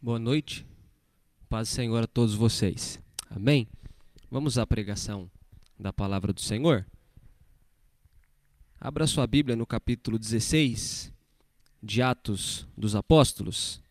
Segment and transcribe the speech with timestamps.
[0.00, 0.64] Boa noite.
[1.48, 3.00] Paz do Senhor a todos vocês.
[3.28, 3.66] Amém?
[4.30, 5.28] Vamos à pregação
[5.76, 6.86] da palavra do Senhor?
[8.80, 11.12] Abra sua Bíblia no capítulo 16
[11.82, 13.82] de Atos dos Apóstolos.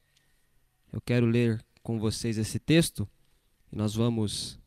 [0.93, 3.05] Eu quero ler com vocês esse texto
[3.69, 4.57] e nós vamos,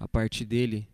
[0.00, 0.88] a partir dele,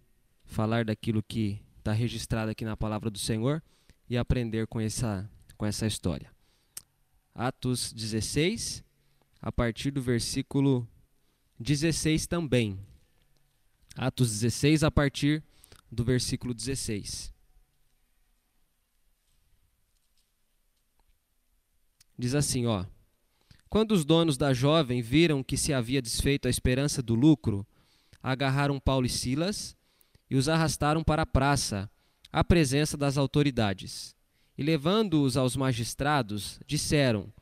[0.44, 3.62] falar daquilo que está registrado aqui na palavra do Senhor
[4.06, 5.26] e aprender com essa,
[5.56, 6.30] com essa história.
[7.34, 8.84] Atos 16,
[9.46, 10.88] a partir do versículo
[11.60, 12.76] 16 também.
[13.94, 15.40] Atos 16, a partir
[15.88, 17.32] do versículo 16.
[22.18, 22.84] Diz assim, ó:
[23.68, 27.64] Quando os donos da jovem viram que se havia desfeito a esperança do lucro,
[28.20, 29.76] agarraram Paulo e Silas
[30.28, 31.88] e os arrastaram para a praça,
[32.32, 34.16] à presença das autoridades.
[34.58, 37.32] E levando-os aos magistrados, disseram: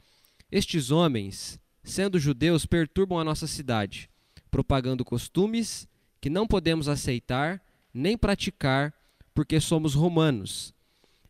[0.52, 4.08] Estes homens sendo judeus, perturbam a nossa cidade,
[4.50, 5.86] propagando costumes
[6.20, 8.92] que não podemos aceitar nem praticar,
[9.34, 10.74] porque somos romanos.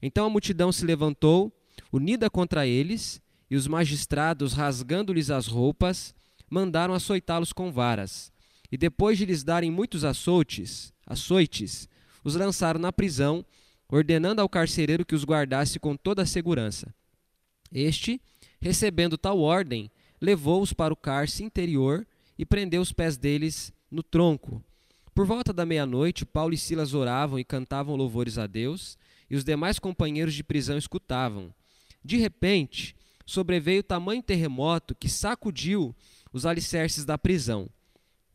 [0.01, 1.53] Então a multidão se levantou,
[1.93, 6.15] unida contra eles, e os magistrados, rasgando-lhes as roupas,
[6.49, 8.33] mandaram açoitá-los com varas.
[8.71, 11.89] E depois de lhes darem muitos açoites, açoites,
[12.23, 13.45] os lançaram na prisão,
[13.89, 16.95] ordenando ao carcereiro que os guardasse com toda a segurança.
[17.71, 18.21] Este,
[18.61, 19.91] recebendo tal ordem,
[20.25, 22.07] levou-os para o cárcere interior
[22.39, 24.63] e prendeu os pés deles no tronco.
[25.15, 28.99] Por volta da meia-noite, Paulo e Silas oravam e cantavam louvores a Deus,
[29.31, 31.55] e os demais companheiros de prisão escutavam.
[32.05, 35.95] De repente, sobreveio tamanho terremoto que sacudiu
[36.33, 37.69] os alicerces da prisão.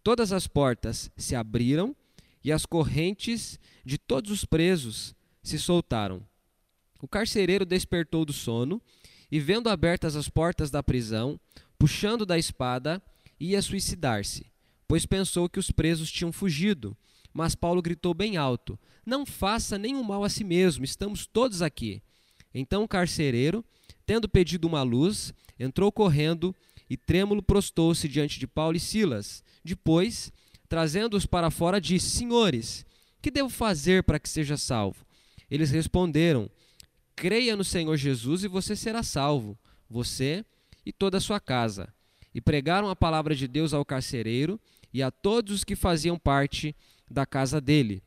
[0.04, 1.96] Todas as portas se abriram
[2.44, 6.22] e as correntes de todos os presos se soltaram.
[7.02, 8.82] O carcereiro despertou do sono
[9.32, 11.40] e, vendo abertas as portas da prisão,
[11.80, 13.02] puxando da espada,
[13.40, 14.46] ia suicidar-se,
[14.88, 16.96] pois pensou que os presos tinham fugido.
[17.34, 22.04] Mas Paulo gritou bem alto: Não faça nenhum mal a si mesmo, estamos todos aqui.
[22.54, 23.64] Então o carcereiro,
[24.06, 26.54] tendo pedido uma luz, entrou correndo
[26.90, 29.44] e trêmulo prostou-se diante de Paulo e Silas.
[29.64, 30.34] Depois,
[30.68, 32.86] trazendo-os para fora, disse: Senhores,
[33.22, 35.06] que devo fazer para que seja salvo?
[35.50, 36.50] Eles responderam:
[37.16, 39.58] Creia no Senhor Jesus e você será salvo,
[39.90, 40.44] você
[40.90, 41.94] e toda a sua casa.
[42.34, 44.60] E pregaram a palavra de Deus ao carcereiro
[44.92, 46.76] e a todos os que faziam parte
[47.10, 48.02] da casa dele.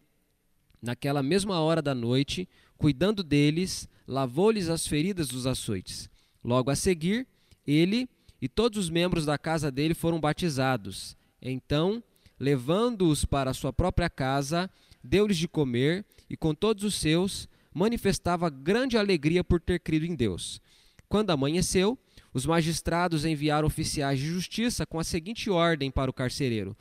[0.82, 6.10] Naquela mesma hora da noite, cuidando deles, lavou-lhes as feridas dos açoites.
[6.43, 7.26] Logo a seguir,
[7.65, 8.09] ele
[8.41, 11.16] e todos os membros da casa dele foram batizados.
[11.41, 12.03] Então,
[12.38, 14.69] levando-os para sua própria casa,
[15.04, 20.16] deu-lhes de comer e com todos os seus manifestava grande alegria por ter crido em
[20.16, 20.60] Deus.
[21.09, 21.97] Quando amanheceu,
[22.34, 26.76] os magistrados enviaram oficiais de justiça com a seguinte ordem para o carcereiro: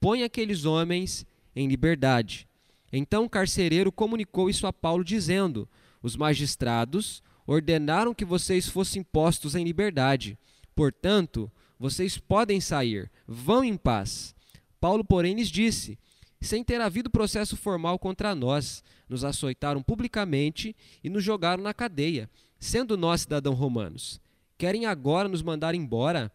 [0.00, 2.48] põe aqueles homens em liberdade.
[2.92, 5.68] Então o carcereiro comunicou isso a Paulo, dizendo:
[6.02, 10.38] Os magistrados ordenaram que vocês fossem postos em liberdade.
[10.74, 14.34] Portanto, vocês podem sair, vão em paz.
[14.80, 15.98] Paulo, porém, lhes disse:
[16.40, 22.30] Sem ter havido processo formal contra nós, nos açoitaram publicamente e nos jogaram na cadeia,
[22.58, 24.23] sendo nós cidadãos romanos.
[24.56, 26.30] Querem agora nos mandar embora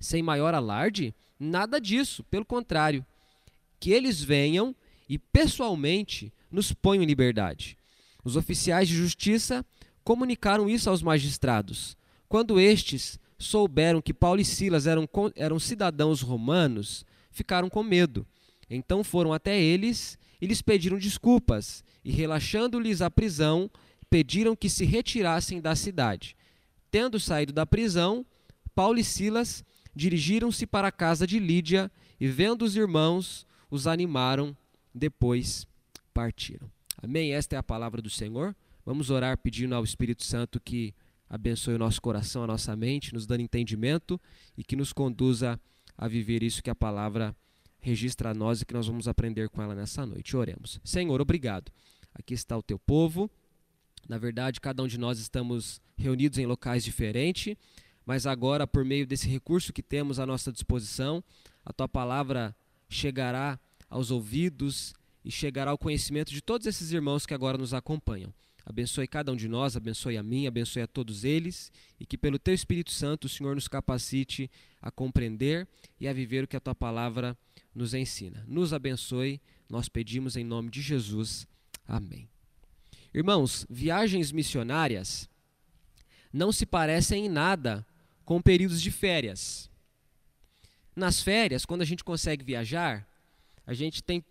[0.00, 1.14] sem maior alarde?
[1.38, 3.04] Nada disso, pelo contrário.
[3.78, 4.74] Que eles venham
[5.08, 7.76] e pessoalmente nos ponham em liberdade.
[8.24, 9.64] Os oficiais de justiça
[10.02, 11.96] comunicaram isso aos magistrados.
[12.28, 18.26] Quando estes souberam que Paulo e Silas eram, eram cidadãos romanos, ficaram com medo.
[18.68, 23.70] Então foram até eles e lhes pediram desculpas, e relaxando-lhes a prisão,
[24.10, 26.36] pediram que se retirassem da cidade.
[26.90, 28.24] Tendo saído da prisão,
[28.74, 29.64] Paulo e Silas
[29.94, 34.56] dirigiram-se para a casa de Lídia e, vendo os irmãos, os animaram,
[34.94, 35.66] depois
[36.12, 36.70] partiram.
[37.02, 37.32] Amém?
[37.32, 38.54] Esta é a palavra do Senhor.
[38.84, 40.94] Vamos orar pedindo ao Espírito Santo que
[41.28, 44.20] abençoe o nosso coração, a nossa mente, nos dando entendimento
[44.56, 45.60] e que nos conduza
[45.96, 47.34] a viver isso que a palavra
[47.80, 50.36] registra a nós e que nós vamos aprender com ela nessa noite.
[50.36, 50.80] Oremos.
[50.84, 51.70] Senhor, obrigado.
[52.14, 53.30] Aqui está o teu povo
[54.08, 57.56] na verdade, cada um de nós estamos reunidos em locais diferentes,
[58.04, 61.22] mas agora, por meio desse recurso que temos à nossa disposição,
[61.64, 62.54] a tua palavra
[62.88, 63.58] chegará
[63.90, 64.94] aos ouvidos
[65.24, 68.32] e chegará ao conhecimento de todos esses irmãos que agora nos acompanham.
[68.64, 71.70] Abençoe cada um de nós, abençoe a mim, abençoe a todos eles
[72.00, 74.50] e que pelo teu Espírito Santo o Senhor nos capacite
[74.82, 75.68] a compreender
[76.00, 77.36] e a viver o que a tua palavra
[77.74, 78.44] nos ensina.
[78.46, 81.46] Nos abençoe, nós pedimos em nome de Jesus.
[81.86, 82.28] Amém.
[83.16, 85.26] Irmãos, viagens missionárias
[86.30, 87.86] não se parecem em nada
[88.26, 89.70] com períodos de férias.
[90.94, 93.08] nas férias, quando a gente consegue viajar,
[93.66, 94.22] a gente tem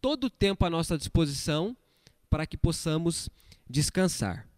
[0.00, 1.76] todo o tempo à nossa disposição
[2.28, 3.28] para que possamos
[3.70, 4.48] descansar.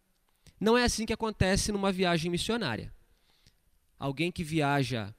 [0.59, 2.91] Não é assim que acontece numa viagem missionária.
[3.99, 5.15] Alguém que viaja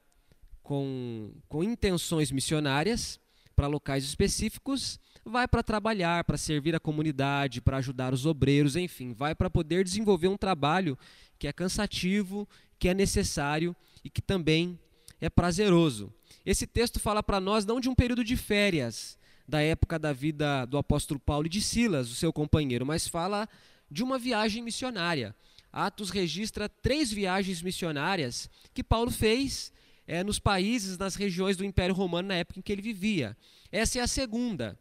[0.64, 3.20] com, com intenções missionárias
[3.54, 9.12] para locais específicos vai para trabalhar, para servir a comunidade, para ajudar os obreiros, enfim,
[9.12, 10.98] vai para poder desenvolver um trabalho
[11.38, 13.74] que é cansativo, que é necessário
[14.04, 14.78] e que também
[15.20, 16.12] é prazeroso.
[16.44, 20.64] Esse texto fala para nós não de um período de férias da época da vida
[20.64, 23.48] do apóstolo Paulo e de Silas, o seu companheiro, mas fala
[23.90, 25.34] de uma viagem missionária.
[25.72, 29.72] Atos registra três viagens missionárias que Paulo fez
[30.06, 33.36] é, nos países, nas regiões do Império Romano na época em que ele vivia.
[33.70, 34.78] Essa é a segunda.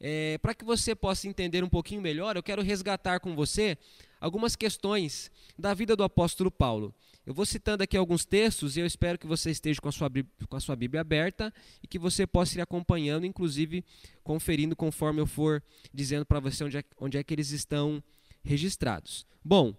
[0.00, 3.78] É, Para que você possa entender um pouquinho melhor, eu quero resgatar com você
[4.20, 6.94] algumas questões da vida do apóstolo Paulo.
[7.24, 10.08] Eu vou citando aqui alguns textos e eu espero que você esteja com a sua,
[10.48, 11.52] com a sua Bíblia aberta
[11.82, 13.84] e que você possa ir acompanhando, inclusive
[14.22, 15.62] conferindo conforme eu for
[15.92, 18.02] dizendo para você onde é, onde é que eles estão
[18.44, 19.26] registrados.
[19.44, 19.74] Bom,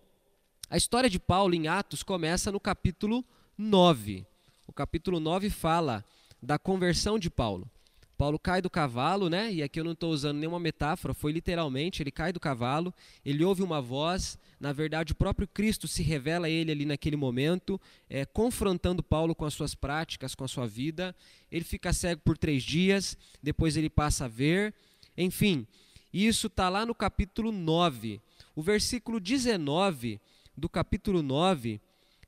[0.69, 3.23] a história de Paulo em Atos começa no capítulo
[3.57, 4.25] 9.
[4.67, 6.03] O capítulo 9 fala
[6.43, 7.69] da conversão de Paulo.
[8.17, 9.53] Paulo cai do cavalo, né?
[9.53, 12.91] E aqui eu não estou usando nenhuma metáfora, foi literalmente, ele cai do cavalo,
[13.23, 17.15] ele ouve uma voz, na verdade o próprio Cristo se revela a ele ali naquele
[17.15, 17.79] momento,
[18.09, 21.15] é, confrontando Paulo com as suas práticas, com a sua vida.
[21.51, 24.73] Ele fica cego por três dias, depois ele passa a ver.
[25.15, 25.67] Enfim,
[26.11, 28.19] isso está lá no capítulo 9.
[28.55, 30.19] O versículo 19
[30.57, 31.79] do capítulo 9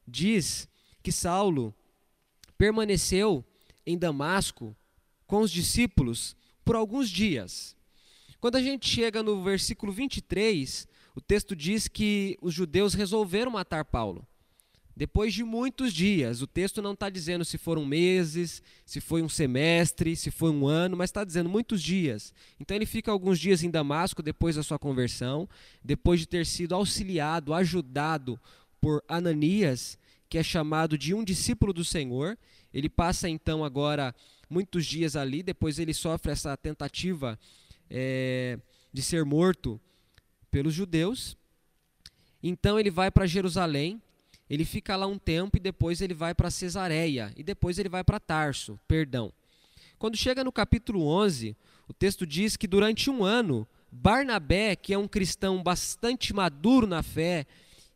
[0.07, 0.69] diz
[1.01, 1.73] que Saulo
[2.59, 3.43] permaneceu
[3.87, 4.75] em Damasco
[5.29, 6.35] com os discípulos
[6.65, 7.75] por alguns dias.
[8.41, 13.85] Quando a gente chega no versículo 23, o texto diz que os judeus resolveram matar
[13.85, 14.25] Paulo.
[14.95, 19.29] Depois de muitos dias, o texto não está dizendo se foram meses, se foi um
[19.29, 22.33] semestre, se foi um ano, mas está dizendo muitos dias.
[22.59, 25.47] Então ele fica alguns dias em Damasco depois da sua conversão,
[25.83, 28.39] depois de ter sido auxiliado, ajudado
[28.81, 29.95] por Ananias,
[30.27, 32.35] que é chamado de um discípulo do Senhor.
[32.73, 34.13] Ele passa então agora
[34.49, 37.37] muitos dias ali, depois ele sofre essa tentativa
[37.89, 38.57] é,
[38.91, 39.79] de ser morto
[40.49, 41.37] pelos judeus.
[42.41, 44.01] Então ele vai para Jerusalém,
[44.49, 48.03] ele fica lá um tempo e depois ele vai para Cesareia e depois ele vai
[48.03, 49.31] para Tarso, perdão.
[49.97, 51.55] Quando chega no capítulo 11,
[51.87, 57.03] o texto diz que durante um ano, Barnabé, que é um cristão bastante maduro na
[57.03, 57.45] fé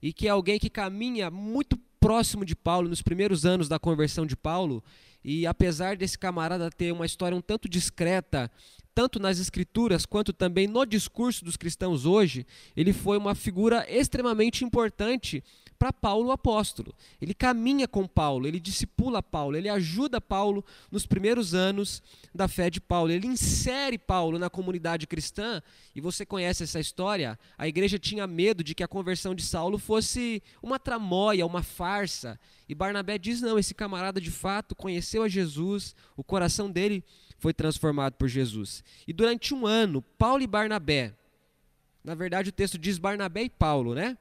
[0.02, 4.26] e que é alguém que caminha muito próximo de Paulo nos primeiros anos da conversão
[4.26, 4.84] de Paulo,
[5.24, 8.52] e apesar desse camarada ter uma história um tanto discreta,
[8.94, 12.46] tanto nas escrituras quanto também no discurso dos cristãos hoje,
[12.76, 15.42] ele foi uma figura extremamente importante
[15.84, 16.96] para Paulo apóstolo.
[17.22, 22.02] Ele caminha com Paulo, ele discipula Paulo, ele ajuda Paulo nos primeiros anos
[22.34, 23.12] da fé de Paulo.
[23.12, 25.62] Ele insere Paulo na comunidade cristã,
[25.94, 27.38] e você conhece essa história.
[27.58, 32.40] A igreja tinha medo de que a conversão de Saulo fosse uma tramóia, uma farsa.
[32.70, 37.04] E Barnabé diz: não, esse camarada de fato conheceu a Jesus, o coração dele
[37.40, 38.86] foi transformado por Jesus.
[39.06, 41.14] E durante um ano, Paulo e Barnabé,
[42.02, 44.18] na verdade o texto diz Barnabé e Paulo, né?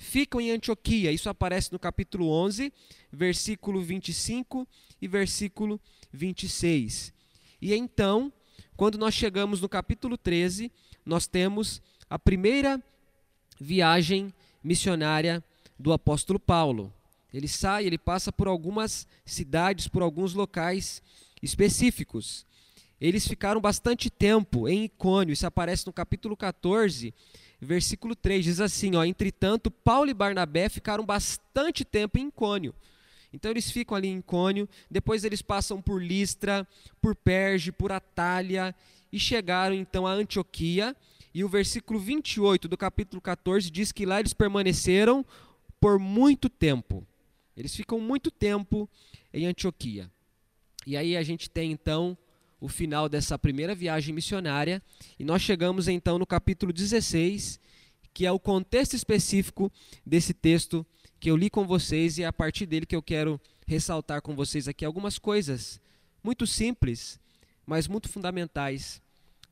[0.00, 1.12] Ficam em Antioquia.
[1.12, 2.72] Isso aparece no capítulo 11,
[3.12, 4.66] versículo 25
[5.00, 5.78] e versículo
[6.10, 7.12] 26.
[7.60, 8.32] E então,
[8.76, 10.72] quando nós chegamos no capítulo 13,
[11.04, 12.82] nós temos a primeira
[13.60, 14.32] viagem
[14.64, 15.44] missionária
[15.78, 16.90] do apóstolo Paulo.
[17.32, 21.02] Ele sai, ele passa por algumas cidades, por alguns locais
[21.42, 22.46] específicos.
[22.98, 27.14] Eles ficaram bastante tempo em Icônio, isso aparece no capítulo 14,
[27.66, 32.74] versículo 3 diz assim: ó, Entretanto, Paulo e Barnabé ficaram bastante tempo em Icônio.
[33.32, 36.66] Então eles ficam ali em Icônio, depois eles passam por Listra,
[37.00, 38.74] por Perge, por Atália
[39.12, 40.96] e chegaram então a Antioquia.
[41.32, 45.24] E o versículo 28 do capítulo 14 diz que lá eles permaneceram
[45.80, 47.06] por muito tempo.
[47.56, 48.88] Eles ficam muito tempo
[49.32, 50.10] em Antioquia.
[50.86, 52.16] E aí a gente tem então
[52.60, 54.82] o final dessa primeira viagem missionária,
[55.18, 57.58] e nós chegamos então no capítulo 16,
[58.12, 59.72] que é o contexto específico
[60.04, 60.86] desse texto
[61.18, 64.34] que eu li com vocês e é a partir dele que eu quero ressaltar com
[64.34, 65.80] vocês aqui algumas coisas
[66.22, 67.20] muito simples,
[67.66, 69.00] mas muito fundamentais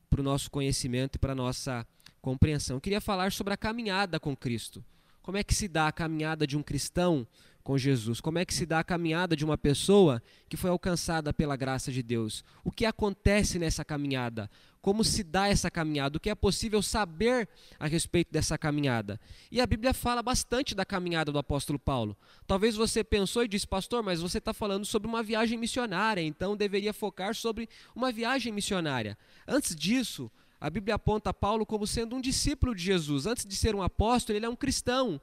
[0.09, 1.85] para o nosso conhecimento e para a nossa
[2.21, 2.77] compreensão.
[2.77, 4.83] Eu queria falar sobre a caminhada com Cristo.
[5.21, 7.25] Como é que se dá a caminhada de um cristão
[7.63, 8.19] com Jesus?
[8.19, 11.91] Como é que se dá a caminhada de uma pessoa que foi alcançada pela graça
[11.91, 12.43] de Deus?
[12.63, 14.49] O que acontece nessa caminhada?
[14.81, 16.17] Como se dá essa caminhada?
[16.17, 19.19] O que é possível saber a respeito dessa caminhada?
[19.51, 22.17] E a Bíblia fala bastante da caminhada do apóstolo Paulo.
[22.47, 26.55] Talvez você pensou e disse, pastor, mas você está falando sobre uma viagem missionária, então
[26.55, 29.17] deveria focar sobre uma viagem missionária.
[29.45, 33.25] Antes disso, a Bíblia aponta Paulo como sendo um discípulo de Jesus.
[33.25, 35.19] Antes de ser um apóstolo, ele é um cristão.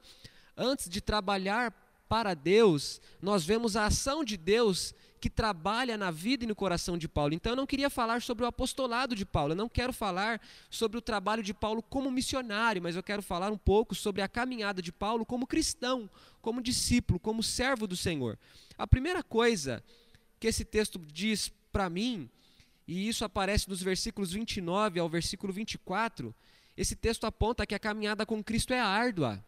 [0.55, 1.73] Antes de trabalhar
[2.07, 6.97] para Deus, nós vemos a ação de Deus que trabalha na vida e no coração
[6.97, 7.33] de Paulo.
[7.33, 10.97] Então eu não queria falar sobre o apostolado de Paulo, eu não quero falar sobre
[10.97, 14.81] o trabalho de Paulo como missionário, mas eu quero falar um pouco sobre a caminhada
[14.81, 16.09] de Paulo como cristão,
[16.41, 18.37] como discípulo, como servo do Senhor.
[18.77, 19.83] A primeira coisa
[20.39, 22.29] que esse texto diz para mim,
[22.87, 26.33] e isso aparece nos versículos 29 ao versículo 24,
[26.77, 29.43] esse texto aponta que a caminhada com Cristo é árdua.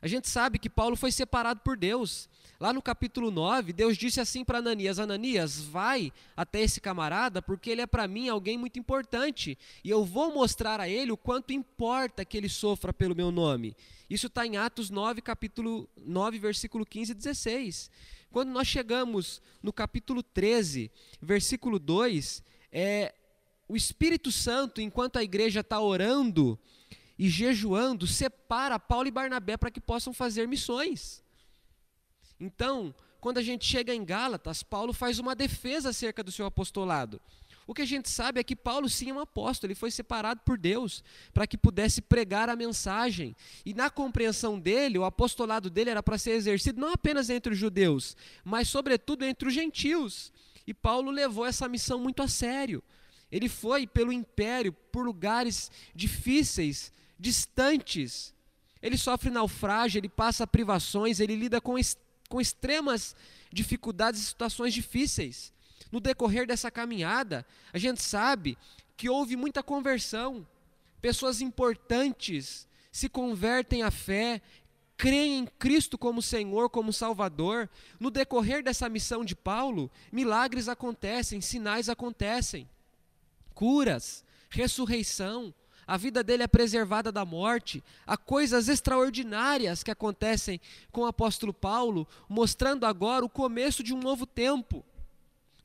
[0.00, 2.28] A gente sabe que Paulo foi separado por Deus.
[2.60, 7.70] Lá no capítulo 9, Deus disse assim para Ananias: Ananias, vai até esse camarada, porque
[7.70, 9.56] ele é para mim alguém muito importante.
[9.84, 13.76] E eu vou mostrar a ele o quanto importa que ele sofra pelo meu nome.
[14.10, 17.90] Isso está em Atos 9, capítulo 9, versículo 15 e 16.
[18.30, 20.90] Quando nós chegamos no capítulo 13,
[21.20, 23.14] versículo 2, é,
[23.68, 26.58] o Espírito Santo, enquanto a igreja está orando,
[27.18, 31.22] e jejuando separa Paulo e Barnabé para que possam fazer missões.
[32.38, 37.20] Então, quando a gente chega em Gálatas, Paulo faz uma defesa acerca do seu apostolado.
[37.66, 40.40] O que a gente sabe é que Paulo sim é um apóstolo, ele foi separado
[40.42, 43.36] por Deus para que pudesse pregar a mensagem.
[43.66, 47.58] E na compreensão dele, o apostolado dele era para ser exercido não apenas entre os
[47.58, 50.32] judeus, mas sobretudo entre os gentios.
[50.66, 52.82] E Paulo levou essa missão muito a sério.
[53.30, 58.34] Ele foi pelo império, por lugares difíceis, distantes.
[58.80, 61.74] Ele sofre naufrágio, ele passa privações, ele lida com,
[62.28, 63.16] com extremas
[63.52, 65.52] dificuldades e situações difíceis.
[65.90, 68.56] No decorrer dessa caminhada, a gente sabe
[68.96, 70.46] que houve muita conversão.
[71.00, 74.42] Pessoas importantes se convertem à fé,
[74.96, 77.68] creem em Cristo como Senhor, como Salvador.
[77.98, 82.68] No decorrer dessa missão de Paulo, milagres acontecem, sinais acontecem,
[83.54, 85.54] curas, ressurreição,
[85.88, 90.60] a vida dele é preservada da morte, há coisas extraordinárias que acontecem
[90.92, 94.84] com o apóstolo Paulo, mostrando agora o começo de um novo tempo.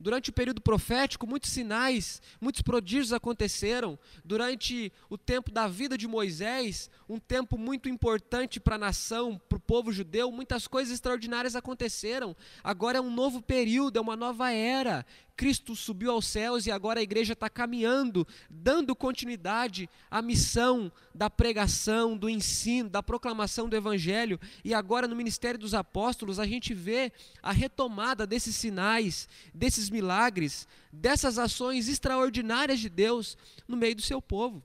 [0.04, 3.98] Durante o período profético, muitos sinais, muitos prodígios aconteceram.
[4.26, 9.56] Durante o tempo da vida de Moisés, um tempo muito importante para a nação, para
[9.56, 12.36] o povo judeu, muitas coisas extraordinárias aconteceram.
[12.62, 15.06] Agora é um novo período, é uma nova era.
[15.36, 21.30] Cristo subiu aos céus e agora a igreja está caminhando, dando continuidade à missão da
[21.30, 24.40] pregação, do ensino, da proclamação do Evangelho.
[24.64, 30.68] E agora no ministério dos apóstolos a gente vê a retomada desses sinais, desses milagres,
[30.92, 34.62] dessas ações extraordinárias de Deus no meio do seu povo.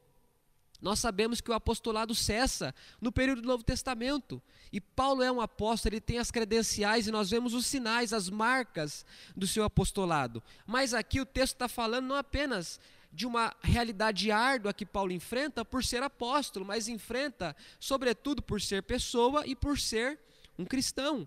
[0.80, 4.40] Nós sabemos que o apostolado cessa no período do Novo Testamento.
[4.72, 8.30] E Paulo é um apóstolo, ele tem as credenciais e nós vemos os sinais, as
[8.30, 9.04] marcas
[9.36, 10.42] do seu apostolado.
[10.66, 12.80] Mas aqui o texto está falando não apenas
[13.12, 18.82] de uma realidade árdua que Paulo enfrenta por ser apóstolo, mas enfrenta, sobretudo, por ser
[18.82, 20.18] pessoa e por ser
[20.58, 21.26] um cristão.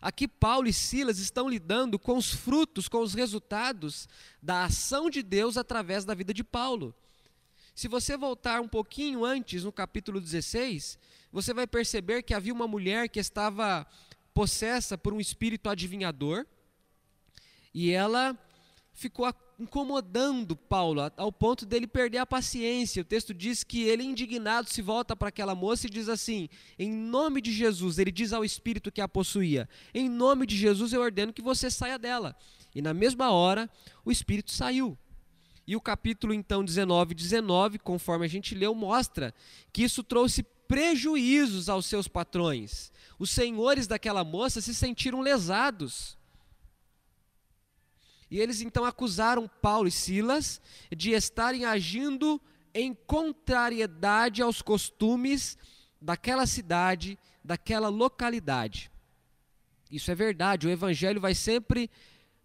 [0.00, 4.08] Aqui Paulo e Silas estão lidando com os frutos, com os resultados
[4.42, 6.94] da ação de Deus através da vida de Paulo.
[7.74, 10.98] Se você voltar um pouquinho antes, no capítulo 16,
[11.32, 13.86] você vai perceber que havia uma mulher que estava
[14.32, 16.46] possessa por um espírito adivinhador,
[17.74, 18.38] e ela
[18.96, 23.02] ficou incomodando Paulo, ao ponto dele perder a paciência.
[23.02, 26.48] O texto diz que ele, indignado, se volta para aquela moça e diz assim:
[26.78, 30.92] Em nome de Jesus, ele diz ao espírito que a possuía: Em nome de Jesus
[30.92, 32.34] eu ordeno que você saia dela.
[32.74, 33.70] E na mesma hora,
[34.04, 34.98] o espírito saiu.
[35.66, 39.34] E o capítulo então 19, 19, conforme a gente leu, mostra
[39.72, 42.90] que isso trouxe prejuízos aos seus patrões.
[43.18, 46.15] Os senhores daquela moça se sentiram lesados.
[48.30, 50.60] E eles então acusaram Paulo e Silas
[50.94, 52.40] de estarem agindo
[52.74, 55.56] em contrariedade aos costumes
[56.00, 58.90] daquela cidade, daquela localidade.
[59.90, 61.88] Isso é verdade, o evangelho vai sempre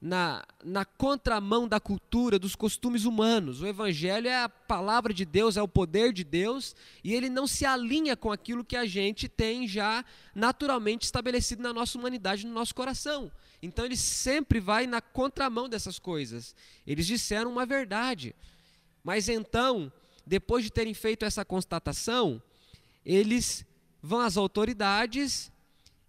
[0.02, 3.62] na, na contramão da cultura, dos costumes humanos.
[3.62, 7.46] O Evangelho é a palavra de Deus, é o poder de Deus, e ele não
[7.46, 12.54] se alinha com aquilo que a gente tem já naturalmente estabelecido na nossa humanidade, no
[12.54, 13.32] nosso coração.
[13.62, 16.56] Então ele sempre vai na contramão dessas coisas.
[16.86, 18.36] Eles disseram uma verdade.
[19.04, 19.92] Mas então,
[20.26, 22.42] depois de terem feito essa constatação,
[23.06, 23.66] eles
[24.02, 25.52] vão às autoridades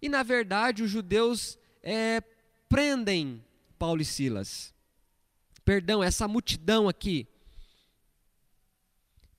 [0.01, 2.21] e, na verdade, os judeus é,
[2.67, 3.43] prendem
[3.77, 4.73] Paulo e Silas.
[5.63, 7.27] Perdão, essa multidão aqui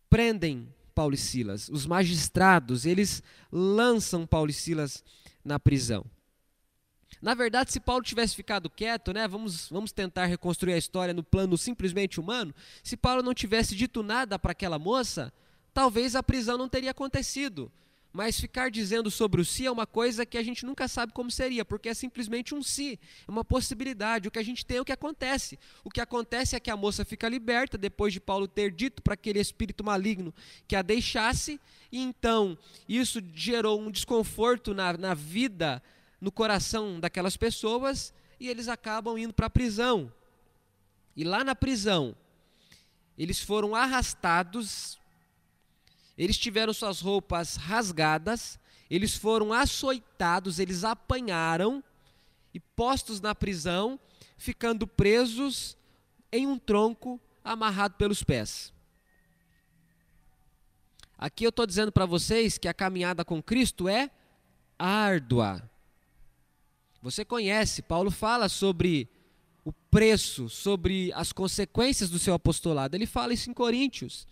[0.09, 1.69] prendem Paulo e Silas.
[1.69, 5.03] Os magistrados, eles lançam Paulo e Silas
[5.45, 6.05] na prisão.
[7.25, 11.23] Na verdade, se Paulo tivesse ficado quieto, né, vamos, vamos tentar reconstruir a história no
[11.23, 12.55] plano simplesmente humano.
[12.83, 15.33] Se Paulo não tivesse dito nada para aquela moça,
[15.73, 17.73] talvez a prisão não teria acontecido.
[18.13, 21.31] Mas ficar dizendo sobre o si é uma coisa que a gente nunca sabe como
[21.31, 24.29] seria, porque é simplesmente um si, é uma possibilidade.
[24.29, 25.59] O que a gente tem é o que acontece.
[25.83, 29.15] O que acontece é que a moça fica liberta depois de Paulo ter dito para
[29.15, 30.33] aquele espírito maligno
[30.69, 31.59] que a deixasse,
[31.91, 35.83] e então isso gerou um desconforto na, na vida,
[36.25, 40.11] no coração daquelas pessoas, e eles acabam indo para a prisão.
[41.15, 42.17] E lá na prisão,
[43.17, 44.99] eles foram arrastados
[46.17, 51.83] eles tiveram suas roupas rasgadas, eles foram açoitados, eles apanharam
[52.53, 53.99] e postos na prisão,
[54.37, 55.77] ficando presos
[56.31, 58.73] em um tronco amarrado pelos pés.
[61.19, 64.11] Aqui eu estou dizendo para vocês que a caminhada com Cristo é
[64.79, 65.69] árdua.
[67.05, 69.07] Você conhece, Paulo fala sobre
[69.63, 72.97] o preço, sobre as consequências do seu apostolado.
[72.97, 74.27] Ele fala isso em Coríntios.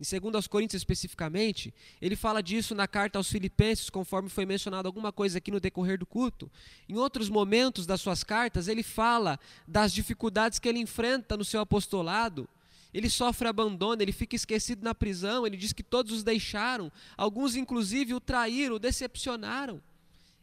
[0.00, 5.10] Em 2 Coríntios especificamente, ele fala disso na carta aos Filipenses, conforme foi mencionado alguma
[5.10, 6.48] coisa aqui no decorrer do culto.
[6.88, 9.36] Em outros momentos das suas cartas, ele fala
[9.66, 12.48] das dificuldades que ele enfrenta no seu apostolado.
[12.94, 17.56] Ele sofre abandono, ele fica esquecido na prisão, ele diz que todos os deixaram, alguns
[17.56, 19.82] inclusive o traíram, o decepcionaram.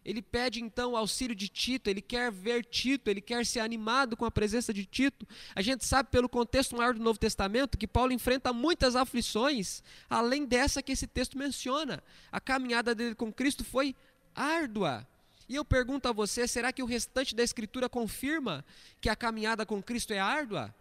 [0.07, 4.15] Ele pede então o auxílio de Tito, ele quer ver Tito, ele quer ser animado
[4.15, 5.27] com a presença de Tito.
[5.53, 10.45] A gente sabe pelo contexto maior do Novo Testamento que Paulo enfrenta muitas aflições, além
[10.45, 12.01] dessa que esse texto menciona.
[12.31, 13.93] A caminhada dele com Cristo foi
[14.33, 15.05] árdua.
[15.49, 18.63] E eu pergunto a você: será que o restante da Escritura confirma
[19.01, 20.73] que a caminhada com Cristo é árdua?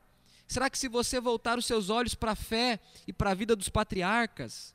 [0.47, 2.79] Será que se você voltar os seus olhos para a fé
[3.09, 4.73] e para a vida dos patriarcas,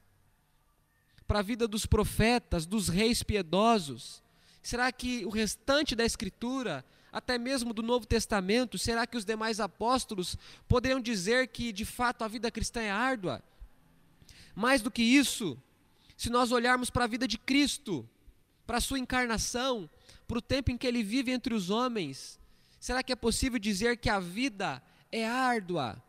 [1.26, 4.21] para a vida dos profetas, dos reis piedosos,
[4.62, 9.60] Será que o restante da Escritura, até mesmo do Novo Testamento, será que os demais
[9.60, 13.44] apóstolos poderiam dizer que de fato a vida cristã é árdua?
[14.56, 15.58] Mais do que isso,
[16.16, 18.08] se nós olharmos para a vida de Cristo,
[18.68, 19.90] para a sua encarnação,
[20.28, 22.40] para o tempo em que ele vive entre os homens,
[22.80, 24.82] será que é possível dizer que a vida
[25.12, 26.02] é árdua?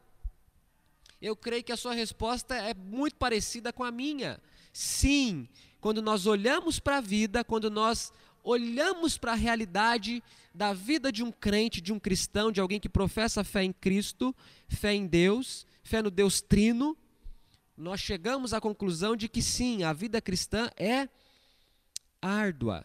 [1.20, 4.40] Eu creio que a sua resposta é muito parecida com a minha.
[4.72, 5.48] Sim,
[5.80, 10.22] quando nós olhamos para a vida, quando nós olhamos para a realidade
[10.54, 14.34] da vida de um crente, de um cristão, de alguém que professa fé em Cristo,
[14.68, 16.96] fé em Deus, fé no Deus Trino,
[17.76, 21.08] nós chegamos à conclusão de que sim, a vida cristã é
[22.20, 22.84] árdua.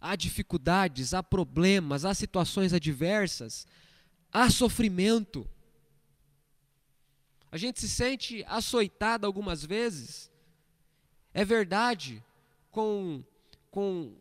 [0.00, 3.66] Há dificuldades, há problemas, há situações adversas,
[4.32, 5.48] há sofrimento.
[7.50, 10.30] A gente se sente açoitado algumas vezes.
[11.34, 12.22] É verdade,
[12.70, 13.22] com,
[13.70, 14.14] com,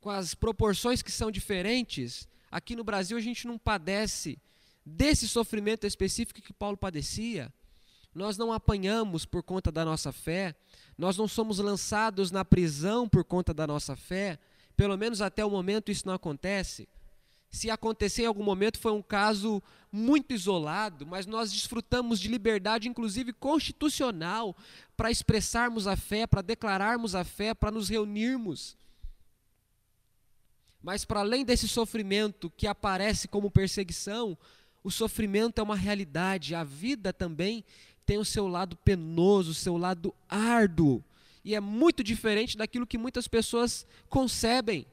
[0.00, 4.38] com as proporções que são diferentes, aqui no Brasil a gente não padece
[4.84, 7.52] desse sofrimento específico que Paulo padecia.
[8.14, 10.54] Nós não apanhamos por conta da nossa fé,
[10.96, 14.38] nós não somos lançados na prisão por conta da nossa fé,
[14.76, 16.88] pelo menos até o momento isso não acontece.
[17.50, 22.88] Se acontecer em algum momento, foi um caso muito isolado, mas nós desfrutamos de liberdade,
[22.88, 24.54] inclusive constitucional,
[24.96, 28.76] para expressarmos a fé, para declararmos a fé, para nos reunirmos.
[30.82, 34.36] Mas, para além desse sofrimento que aparece como perseguição,
[34.84, 37.64] o sofrimento é uma realidade, a vida também
[38.06, 41.04] tem o seu lado penoso, o seu lado árduo,
[41.44, 44.86] e é muito diferente daquilo que muitas pessoas concebem.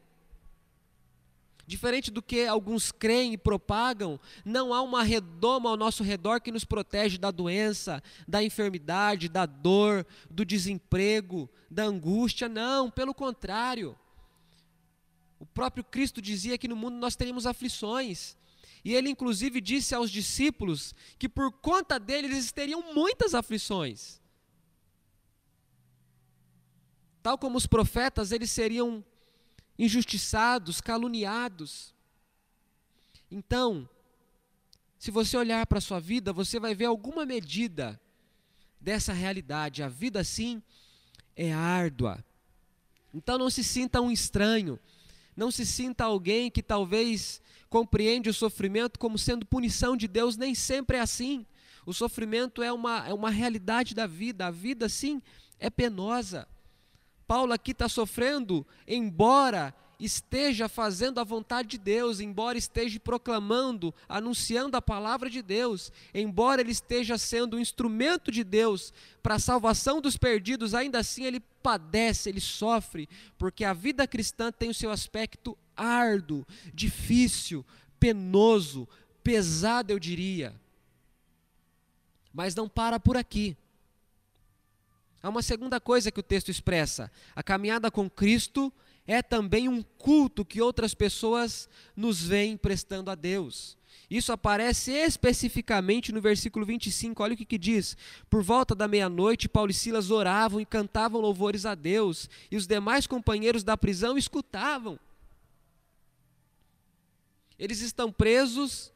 [1.67, 6.51] Diferente do que alguns creem e propagam, não há uma redoma ao nosso redor que
[6.51, 12.47] nos protege da doença, da enfermidade, da dor, do desemprego, da angústia.
[12.47, 13.97] Não, pelo contrário.
[15.39, 18.37] O próprio Cristo dizia que no mundo nós teríamos aflições.
[18.83, 24.21] E ele, inclusive, disse aos discípulos que por conta dele eles teriam muitas aflições.
[27.23, 29.03] Tal como os profetas, eles seriam
[29.77, 31.93] injustiçados, caluniados.
[33.29, 33.87] Então,
[34.97, 37.99] se você olhar para a sua vida, você vai ver alguma medida
[38.79, 39.83] dessa realidade.
[39.83, 40.61] A vida, sim,
[41.35, 42.23] é árdua.
[43.13, 44.79] Então, não se sinta um estranho,
[45.35, 50.55] não se sinta alguém que talvez compreende o sofrimento como sendo punição de Deus, nem
[50.55, 51.45] sempre é assim.
[51.85, 54.47] O sofrimento é uma, é uma realidade da vida.
[54.47, 55.21] A vida, sim,
[55.59, 56.47] é penosa.
[57.27, 64.75] Paulo aqui está sofrendo, embora esteja fazendo a vontade de Deus, embora esteja proclamando, anunciando
[64.75, 70.01] a palavra de Deus, embora ele esteja sendo um instrumento de Deus para a salvação
[70.01, 73.07] dos perdidos, ainda assim ele padece, ele sofre,
[73.37, 77.65] porque a vida cristã tem o seu aspecto árduo, difícil,
[77.99, 78.87] penoso,
[79.23, 80.53] pesado, eu diria.
[82.33, 83.55] Mas não para por aqui.
[85.25, 88.71] Há uma segunda coisa que o texto expressa: a caminhada com Cristo
[89.07, 93.75] é também um culto que outras pessoas nos veem prestando a Deus.
[94.07, 97.97] Isso aparece especificamente no versículo 25, olha o que, que diz.
[98.29, 102.67] Por volta da meia-noite, Paulo e Silas oravam e cantavam louvores a Deus, e os
[102.67, 104.99] demais companheiros da prisão escutavam.
[107.57, 108.93] Eles estão presos,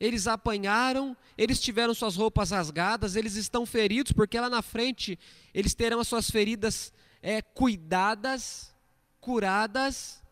[0.00, 5.18] eles apanharam, eles tiveram suas roupas rasgadas, eles estão feridos, porque lá na frente
[5.52, 8.74] eles terão as suas feridas é, cuidadas
[9.20, 10.22] curadas.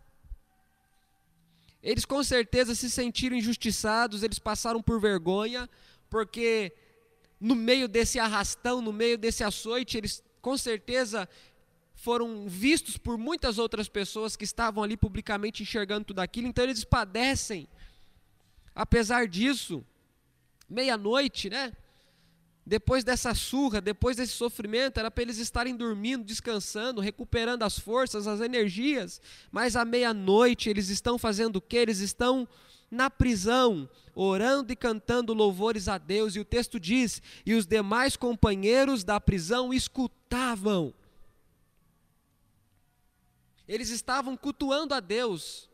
[1.82, 5.68] Eles com certeza se sentiram injustiçados, eles passaram por vergonha,
[6.10, 6.72] porque
[7.38, 11.28] no meio desse arrastão, no meio desse açoite, eles com certeza
[11.94, 16.84] foram vistos por muitas outras pessoas que estavam ali publicamente enxergando tudo aquilo, então eles
[16.84, 17.68] padecem.
[18.78, 19.84] Apesar disso,
[20.70, 21.72] meia-noite, né?
[22.64, 28.28] depois dessa surra, depois desse sofrimento, era para eles estarem dormindo, descansando, recuperando as forças,
[28.28, 29.20] as energias.
[29.50, 31.76] Mas à meia-noite eles estão fazendo o que?
[31.76, 32.46] Eles estão
[32.88, 36.36] na prisão, orando e cantando louvores a Deus.
[36.36, 40.94] E o texto diz: e os demais companheiros da prisão escutavam.
[43.66, 45.68] Eles estavam cultuando a Deus,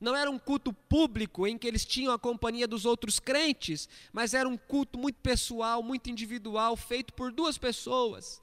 [0.00, 4.34] não era um culto público em que eles tinham a companhia dos outros crentes, mas
[4.34, 8.40] era um culto muito pessoal, muito individual, feito por duas pessoas,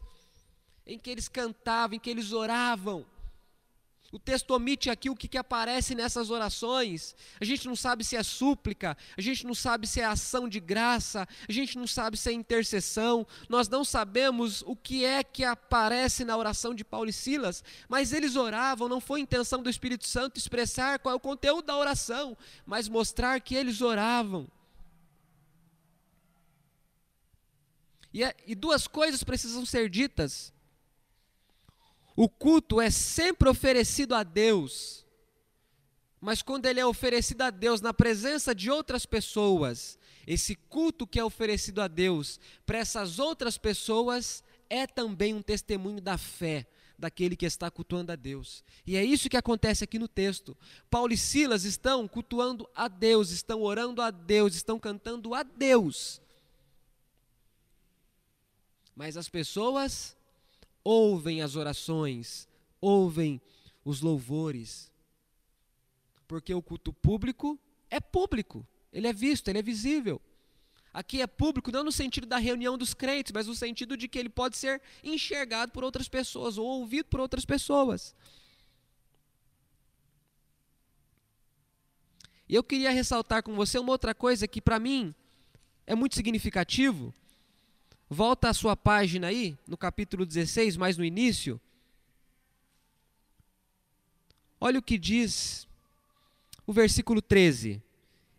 [0.85, 3.05] em que eles cantavam, em que eles oravam.
[4.13, 7.15] O texto omite aqui o que, que aparece nessas orações.
[7.41, 10.59] A gente não sabe se é súplica, a gente não sabe se é ação de
[10.59, 15.43] graça, a gente não sabe se é intercessão, nós não sabemos o que é que
[15.43, 20.07] aparece na oração de Paulo e Silas, mas eles oravam, não foi intenção do Espírito
[20.07, 24.47] Santo expressar qual é o conteúdo da oração, mas mostrar que eles oravam.
[28.13, 30.53] E, é, e duas coisas precisam ser ditas
[32.15, 35.05] o culto é sempre oferecido a Deus,
[36.21, 41.19] mas quando ele é oferecido a Deus na presença de outras pessoas, esse culto que
[41.19, 46.65] é oferecido a Deus para essas outras pessoas é também um testemunho da fé
[46.97, 48.63] daquele que está cultuando a Deus.
[48.87, 50.55] E é isso que acontece aqui no texto.
[50.89, 56.21] Paulo e Silas estão cultuando a Deus, estão orando a Deus, estão cantando a Deus.
[58.95, 60.15] Mas as pessoas
[60.83, 62.47] ouvem as orações,
[62.79, 63.41] ouvem
[63.83, 64.91] os louvores.
[66.27, 70.21] Porque o culto público é público, ele é visto, ele é visível.
[70.93, 74.19] Aqui é público não no sentido da reunião dos crentes, mas no sentido de que
[74.19, 78.15] ele pode ser enxergado por outras pessoas ou ouvido por outras pessoas.
[82.47, 85.15] E eu queria ressaltar com você uma outra coisa que para mim
[85.87, 87.11] é muito significativo,
[88.13, 91.59] Volta a sua página aí, no capítulo 16, mais no início.
[94.61, 95.67] Olha o que diz
[96.67, 97.81] o versículo 13.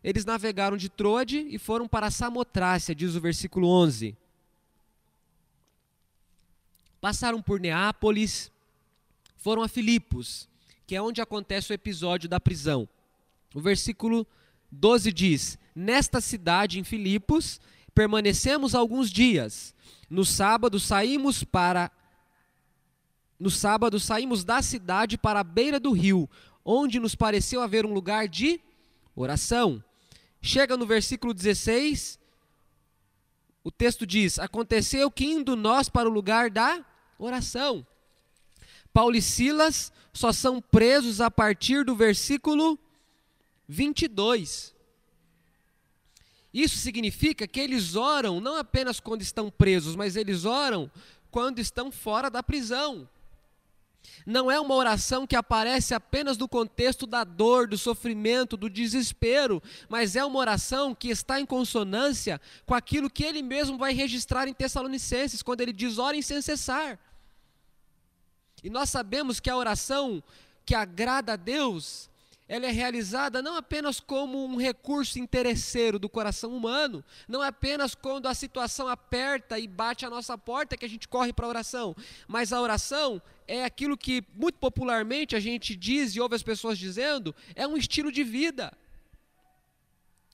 [0.03, 4.17] Eles navegaram de Troade e foram para Samotrácia, diz o versículo 11.
[7.01, 8.53] Passaram por Neápolis,
[9.37, 10.49] foram a Filipos,
[10.87, 12.89] que é onde acontece o episódio da prisão.
[13.53, 14.25] O versículo
[14.71, 17.61] 12 diz: Nesta cidade, em Filipos,
[17.95, 19.75] permanecemos alguns dias.
[20.11, 21.91] No sábado saímos para
[23.39, 26.31] no sábado saímos da cidade para a beira do rio,
[26.65, 28.61] onde nos pareceu haver um lugar de
[29.15, 29.83] oração.
[30.41, 32.19] Chega no versículo 16,
[33.63, 36.85] o texto diz: Aconteceu que indo nós para o lugar da
[37.19, 37.87] oração.
[38.93, 42.79] Paulo e Silas só são presos a partir do versículo
[43.67, 44.74] 22.
[46.55, 50.89] Isso significa que eles oram não apenas quando estão presos, mas eles oram
[51.29, 53.09] quando estão fora da prisão.
[54.25, 59.61] Não é uma oração que aparece apenas no contexto da dor, do sofrimento, do desespero,
[59.89, 64.47] mas é uma oração que está em consonância com aquilo que ele mesmo vai registrar
[64.47, 67.01] em Tessalonicenses, quando ele diz: orem sem cessar.
[68.63, 70.23] E nós sabemos que a oração
[70.65, 72.09] que agrada a Deus
[72.55, 78.29] ela é realizada não apenas como um recurso interesseiro do coração humano, não apenas quando
[78.29, 81.97] a situação aperta e bate a nossa porta que a gente corre para a oração,
[82.29, 86.79] mas a oração é aquilo que muito popularmente a gente diz e ouve as pessoas
[86.79, 88.73] dizendo, é um estilo de vida.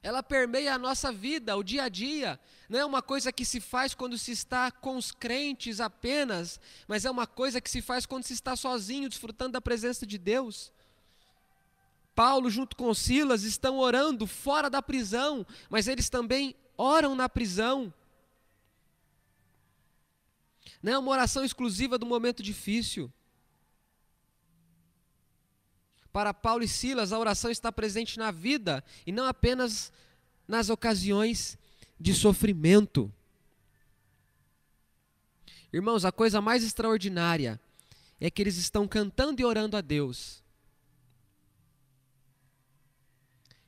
[0.02, 2.38] Ela permeia a nossa vida, o dia a dia.
[2.68, 7.06] Não é uma coisa que se faz quando se está com os crentes apenas, mas
[7.06, 10.70] é uma coisa que se faz quando se está sozinho, desfrutando da presença de Deus.
[12.20, 17.90] Paulo, junto com Silas, estão orando fora da prisão, mas eles também oram na prisão.
[20.82, 23.10] Não é uma oração exclusiva do momento difícil.
[26.12, 29.90] Para Paulo e Silas, a oração está presente na vida e não apenas
[30.46, 31.56] nas ocasiões
[31.98, 33.10] de sofrimento.
[35.72, 37.58] Irmãos, a coisa mais extraordinária
[38.20, 40.42] é que eles estão cantando e orando a Deus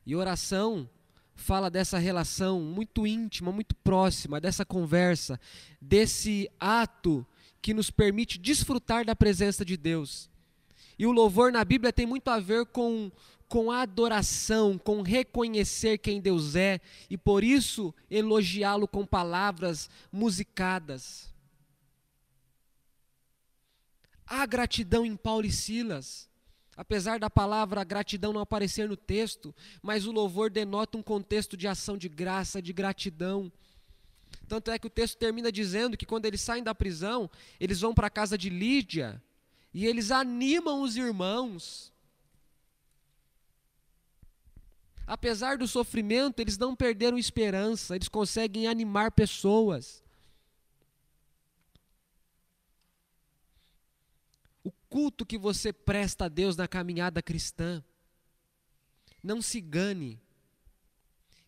[0.05, 0.89] E oração
[1.35, 5.41] fala dessa relação muito íntima, muito próxima, dessa conversa,
[5.81, 7.27] desse ato
[7.61, 10.31] que nos permite desfrutar da presença de Deus.
[10.99, 13.11] E o louvor na Bíblia tem muito a ver com,
[13.49, 21.33] com adoração, com reconhecer quem Deus é e por isso elogiá-lo com palavras musicadas.
[24.27, 26.29] Há gratidão em Paulo e Silas.
[26.77, 31.69] Apesar da palavra gratidão não aparecer no texto, mas o louvor denota um contexto de
[31.69, 33.53] ação de graça, de gratidão.
[34.49, 37.31] Tanto é que o texto termina dizendo que quando eles saem da prisão,
[37.61, 39.23] eles vão para a casa de Lídia
[39.73, 41.93] e eles animam os irmãos.
[45.07, 50.02] Apesar do sofrimento, eles não perderam esperança, eles conseguem animar pessoas.
[54.93, 57.83] Culto que você presta a Deus na caminhada cristã,
[59.23, 60.21] não se gane,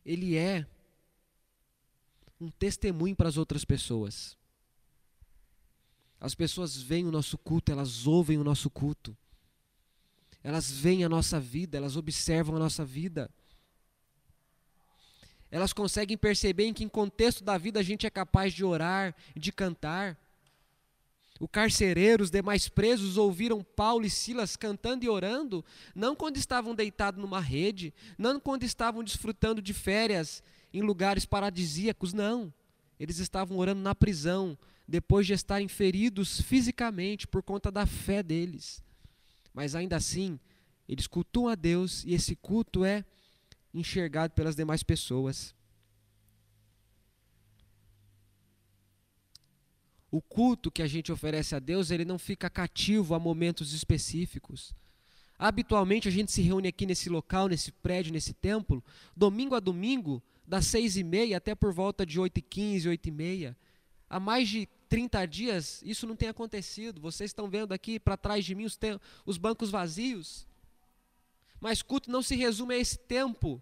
[0.03, 0.67] ele é
[2.41, 4.35] um testemunho para as outras pessoas.
[6.19, 9.15] As pessoas veem o nosso culto, elas ouvem o nosso culto,
[10.43, 13.31] elas veem a nossa vida, elas observam a nossa vida.
[15.51, 19.53] Elas conseguem perceber em que contexto da vida a gente é capaz de orar, de
[19.53, 20.19] cantar.
[21.41, 26.75] O carcereiro, os demais presos ouviram Paulo e Silas cantando e orando, não quando estavam
[26.75, 30.43] deitados numa rede, não quando estavam desfrutando de férias
[30.73, 32.53] em lugares paradisíacos, não.
[33.01, 38.83] Eles estavam orando na prisão, depois de estarem feridos fisicamente por conta da fé deles.
[39.53, 40.39] Mas ainda assim,
[40.89, 43.05] eles cultuam a Deus e esse culto é
[43.73, 45.55] enxergado pelas demais pessoas.
[50.15, 54.73] O culto que a gente oferece a Deus, ele não fica cativo a momentos específicos.
[55.37, 58.81] Habitualmente a gente se reúne aqui nesse local, nesse prédio, nesse templo,
[59.17, 63.09] domingo a domingo, das seis e meia até por volta de oito e quinze, oito
[63.09, 63.57] e meia.
[64.09, 67.01] Há mais de 30 dias isso não tem acontecido.
[67.01, 68.79] Vocês estão vendo aqui para trás de mim os,
[69.27, 70.47] os bancos vazios.
[71.61, 73.61] Mas culto não se resume a esse tempo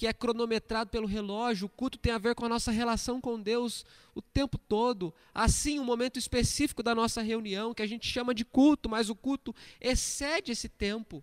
[0.00, 3.38] que é cronometrado pelo relógio, o culto tem a ver com a nossa relação com
[3.38, 3.84] Deus
[4.14, 5.12] o tempo todo.
[5.34, 9.14] Assim, um momento específico da nossa reunião, que a gente chama de culto, mas o
[9.14, 11.22] culto excede esse tempo.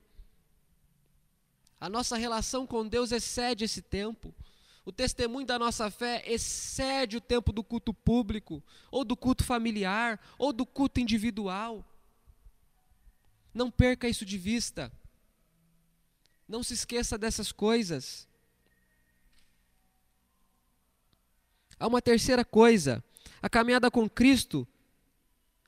[1.81, 4.31] A nossa relação com Deus excede esse tempo.
[4.85, 10.21] O testemunho da nossa fé excede o tempo do culto público, ou do culto familiar,
[10.37, 11.83] ou do culto individual.
[13.51, 14.91] Não perca isso de vista.
[16.47, 18.27] Não se esqueça dessas coisas.
[21.79, 23.03] Há uma terceira coisa:
[23.41, 24.67] a caminhada com Cristo,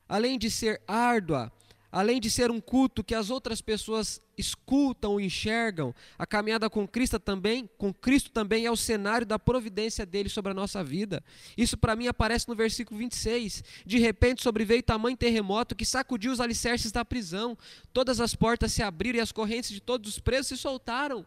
[0.08, 1.52] além de ser árdua,
[1.92, 7.20] além de ser um culto que as outras pessoas escutam enxergam, a caminhada com Cristo
[7.20, 11.24] também, com Cristo também é o cenário da providência dele sobre a nossa vida.
[11.58, 13.64] Isso para mim aparece no versículo 26.
[13.86, 17.58] De repente sobreveio tamanho terremoto que sacudiu os alicerces da prisão.
[17.92, 21.26] Todas as portas se abriram e as correntes de todos os presos se soltaram.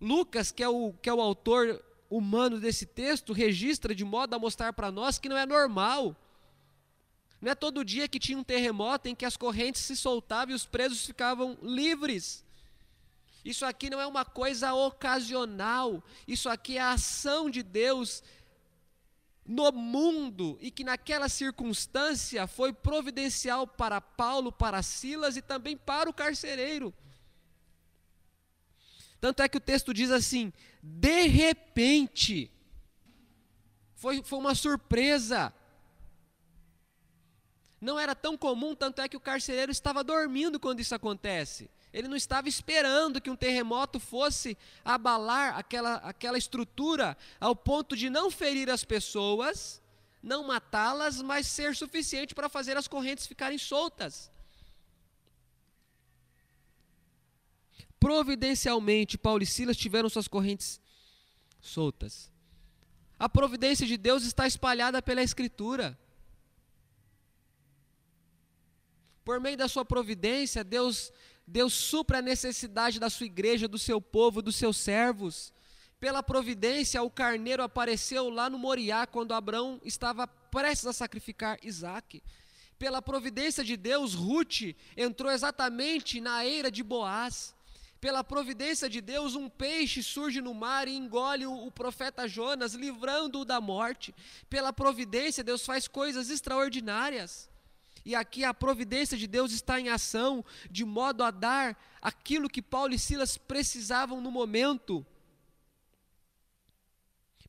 [0.00, 4.38] Lucas, que é o, que é o autor humano desse texto, registra de modo a
[4.38, 6.16] mostrar para nós que não é normal.
[7.40, 10.54] Não é todo dia que tinha um terremoto em que as correntes se soltavam e
[10.54, 12.44] os presos ficavam livres.
[13.44, 18.22] Isso aqui não é uma coisa ocasional, isso aqui é a ação de Deus
[19.46, 26.10] no mundo e que naquela circunstância foi providencial para Paulo, para Silas e também para
[26.10, 26.92] o carcereiro.
[29.20, 30.52] Tanto é que o texto diz assim:
[30.82, 32.50] de repente,
[33.94, 35.52] foi, foi uma surpresa.
[37.80, 41.70] Não era tão comum, tanto é que o carcereiro estava dormindo quando isso acontece.
[41.92, 48.10] Ele não estava esperando que um terremoto fosse abalar aquela, aquela estrutura ao ponto de
[48.10, 49.80] não ferir as pessoas,
[50.22, 54.30] não matá-las, mas ser suficiente para fazer as correntes ficarem soltas.
[57.98, 60.80] Providencialmente, Paulo e Silas tiveram suas correntes
[61.60, 62.30] soltas.
[63.18, 65.98] A providência de Deus está espalhada pela Escritura.
[69.24, 71.12] Por meio da sua providência, Deus,
[71.46, 75.52] Deus supra a necessidade da sua igreja, do seu povo, dos seus servos.
[75.98, 82.22] Pela providência, o carneiro apareceu lá no Moriá quando Abraão estava prestes a sacrificar Isaac.
[82.78, 87.55] Pela providência de Deus, Ruth entrou exatamente na eira de Boaz.
[88.06, 92.72] Pela providência de Deus, um peixe surge no mar e engole o, o profeta Jonas,
[92.72, 94.14] livrando-o da morte.
[94.48, 97.50] Pela providência, Deus faz coisas extraordinárias.
[98.04, 102.62] E aqui a providência de Deus está em ação, de modo a dar aquilo que
[102.62, 105.04] Paulo e Silas precisavam no momento.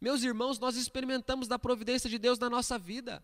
[0.01, 3.23] Meus irmãos, nós experimentamos da providência de Deus na nossa vida.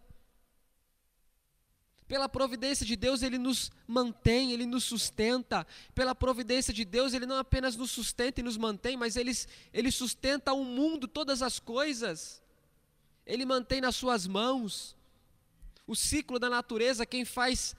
[2.14, 5.66] Pela providência de Deus, Ele nos mantém, Ele nos sustenta.
[5.96, 9.32] Pela providência de Deus, Ele não apenas nos sustenta e nos mantém, mas Ele,
[9.74, 12.40] ele sustenta o mundo, todas as coisas.
[13.26, 14.96] Ele mantém nas Suas mãos.
[15.88, 17.76] O ciclo da natureza, quem faz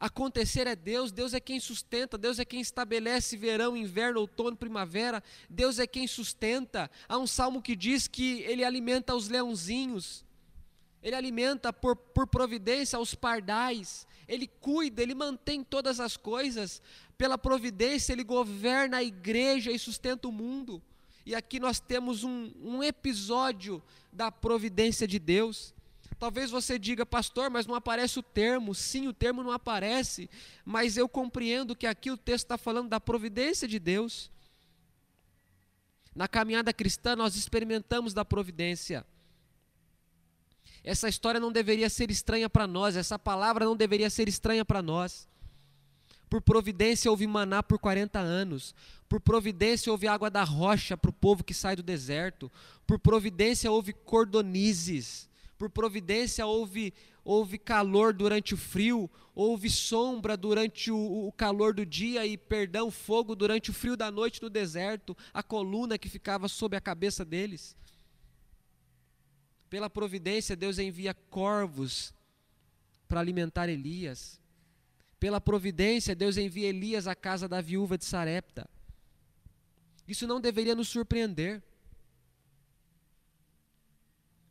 [0.00, 5.22] acontecer é Deus, Deus é quem sustenta, Deus é quem estabelece verão, inverno, outono, primavera,
[5.48, 6.90] Deus é quem sustenta.
[7.08, 10.24] Há um salmo que diz que Ele alimenta os leãozinhos.
[11.02, 16.80] Ele alimenta por, por providência os pardais, ele cuida, ele mantém todas as coisas,
[17.18, 20.80] pela providência ele governa a igreja e sustenta o mundo.
[21.24, 25.74] E aqui nós temos um, um episódio da providência de Deus.
[26.18, 28.74] Talvez você diga, pastor, mas não aparece o termo.
[28.74, 30.30] Sim, o termo não aparece,
[30.64, 34.30] mas eu compreendo que aqui o texto está falando da providência de Deus.
[36.14, 39.04] Na caminhada cristã, nós experimentamos da providência.
[40.84, 44.82] Essa história não deveria ser estranha para nós, essa palavra não deveria ser estranha para
[44.82, 45.28] nós.
[46.32, 48.74] Por providência houve maná por 40 anos.
[49.06, 52.50] Por providência houve água da rocha para o povo que sai do deserto.
[52.86, 55.28] Por providência houve cordonizes.
[55.58, 59.10] Por providência houve, houve calor durante o frio.
[59.34, 64.10] Houve sombra durante o, o calor do dia e, perdão, fogo durante o frio da
[64.10, 65.14] noite no deserto.
[65.34, 67.76] A coluna que ficava sobre a cabeça deles.
[69.72, 72.12] Pela providência, Deus envia corvos
[73.08, 74.38] para alimentar Elias.
[75.18, 78.68] Pela providência, Deus envia Elias à casa da viúva de Sarepta.
[80.06, 81.62] Isso não deveria nos surpreender.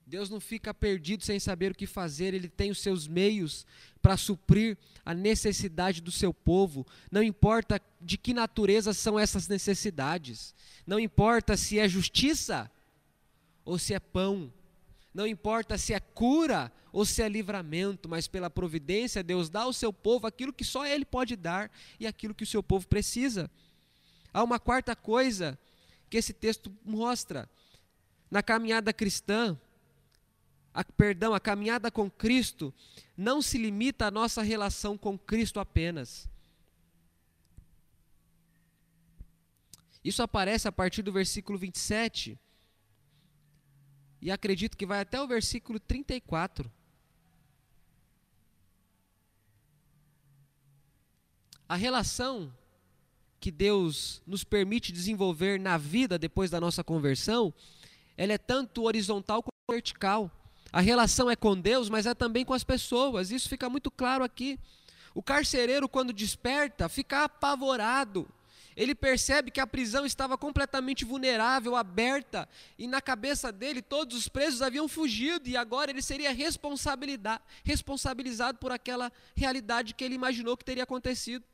[0.07, 3.63] Deus não fica perdido sem saber o que fazer, Ele tem os seus meios
[4.01, 6.83] para suprir a necessidade do seu povo.
[7.11, 12.71] Não importa de que natureza são essas necessidades, não importa se é justiça
[13.63, 14.51] ou se é pão,
[15.13, 19.73] não importa se é cura ou se é livramento, mas pela providência, Deus dá ao
[19.73, 23.49] seu povo aquilo que só Ele pode dar e aquilo que o seu povo precisa.
[24.33, 25.57] Há uma quarta coisa
[26.09, 27.49] que esse texto mostra.
[28.29, 29.59] Na caminhada cristã,
[30.73, 32.73] a, perdão, a caminhada com Cristo
[33.17, 36.29] não se limita à nossa relação com Cristo apenas.
[40.03, 42.39] Isso aparece a partir do versículo 27
[44.21, 46.71] e acredito que vai até o versículo 34.
[51.67, 52.53] A relação
[53.39, 57.51] que Deus nos permite desenvolver na vida depois da nossa conversão,
[58.15, 60.29] ela é tanto horizontal como vertical.
[60.71, 63.31] A relação é com Deus, mas é também com as pessoas.
[63.31, 64.59] Isso fica muito claro aqui.
[65.15, 68.27] O carcereiro, quando desperta, fica apavorado
[68.81, 74.27] ele percebe que a prisão estava completamente vulnerável, aberta, e na cabeça dele todos os
[74.27, 76.33] presos haviam fugido, e agora ele seria
[77.63, 81.45] responsabilizado por aquela realidade que ele imaginou que teria acontecido.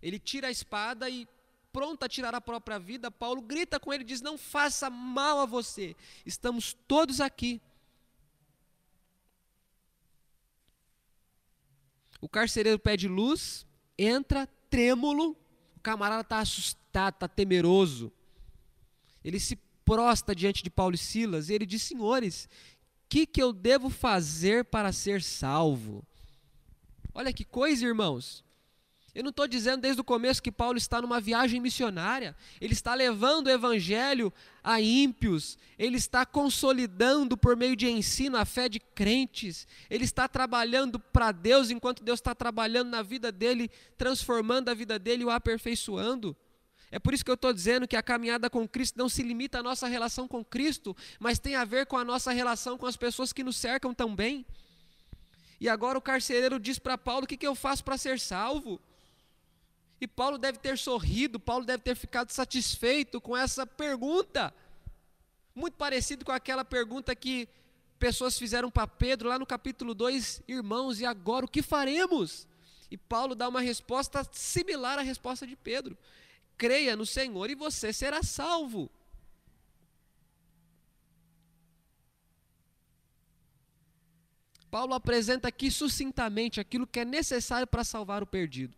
[0.00, 1.26] Ele tira a espada e,
[1.72, 5.46] pronto a tirar a própria vida, Paulo grita com ele diz: Não faça mal a
[5.46, 7.60] você, estamos todos aqui.
[12.20, 13.66] O carcereiro pede luz,
[13.98, 15.36] entra trêmulo,
[15.86, 18.12] camarada está assustado, está temeroso.
[19.24, 22.46] Ele se prosta diante de Paulo e Silas e ele diz: Senhores,
[23.04, 26.04] o que, que eu devo fazer para ser salvo?
[27.14, 28.44] Olha que coisa, irmãos.
[29.16, 32.36] Eu não estou dizendo desde o começo que Paulo está numa viagem missionária.
[32.60, 34.30] Ele está levando o evangelho
[34.62, 35.56] a ímpios.
[35.78, 39.66] Ele está consolidando por meio de ensino a fé de crentes.
[39.88, 44.98] Ele está trabalhando para Deus enquanto Deus está trabalhando na vida dele, transformando a vida
[44.98, 46.36] dele e o aperfeiçoando.
[46.90, 49.60] É por isso que eu estou dizendo que a caminhada com Cristo não se limita
[49.60, 52.98] à nossa relação com Cristo, mas tem a ver com a nossa relação com as
[52.98, 54.44] pessoas que nos cercam também.
[55.58, 58.78] E agora o carcereiro diz para Paulo: o que, que eu faço para ser salvo?
[60.00, 64.52] E Paulo deve ter sorrido, Paulo deve ter ficado satisfeito com essa pergunta.
[65.54, 67.48] Muito parecido com aquela pergunta que
[67.98, 72.46] pessoas fizeram para Pedro lá no capítulo 2, irmãos, e agora o que faremos?
[72.90, 75.96] E Paulo dá uma resposta similar à resposta de Pedro:
[76.58, 78.90] creia no Senhor e você será salvo.
[84.70, 88.76] Paulo apresenta aqui sucintamente aquilo que é necessário para salvar o perdido.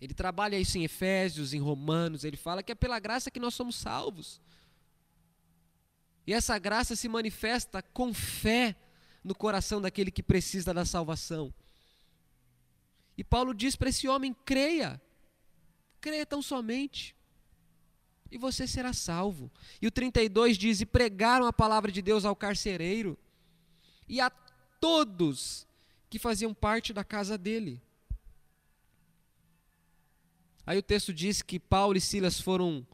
[0.00, 3.54] Ele trabalha isso em Efésios, em Romanos, ele fala que é pela graça que nós
[3.54, 4.40] somos salvos.
[6.26, 8.76] E essa graça se manifesta com fé
[9.22, 11.52] no coração daquele que precisa da salvação.
[13.16, 15.00] E Paulo diz para esse homem: creia,
[16.00, 17.14] creia tão somente,
[18.30, 19.50] e você será salvo.
[19.82, 23.18] E o 32 diz: E pregaram a palavra de Deus ao carcereiro
[24.08, 24.30] e a
[24.80, 25.66] todos
[26.08, 27.82] que faziam parte da casa dele.
[30.70, 32.86] Aí o texto diz que Paulo e Silas foram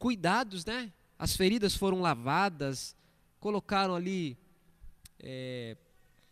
[0.00, 0.92] cuidados, né?
[1.16, 2.96] As feridas foram lavadas,
[3.38, 4.36] colocaram ali,
[5.20, 5.76] é,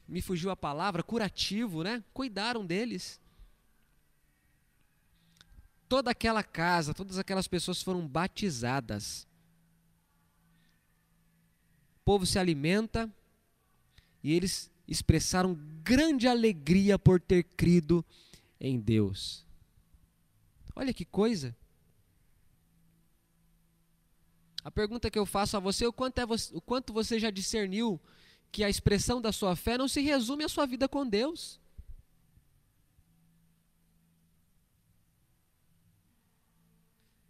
[0.08, 2.02] me fugiu a palavra, curativo, né?
[2.12, 3.20] Cuidaram deles.
[5.88, 9.24] Toda aquela casa, todas aquelas pessoas foram batizadas.
[11.94, 13.08] O povo se alimenta
[14.20, 15.54] e eles expressaram
[15.84, 18.04] grande alegria por ter crido
[18.58, 19.45] em Deus.
[20.76, 21.56] Olha que coisa.
[24.62, 27.30] A pergunta que eu faço a você, o quanto, é você, o quanto você já
[27.30, 27.98] discerniu
[28.52, 31.58] que a expressão da sua fé não se resume à sua vida com Deus?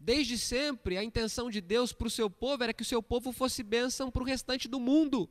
[0.00, 3.32] Desde sempre, a intenção de Deus para o seu povo era que o seu povo
[3.32, 5.28] fosse bênção para o restante do mundo.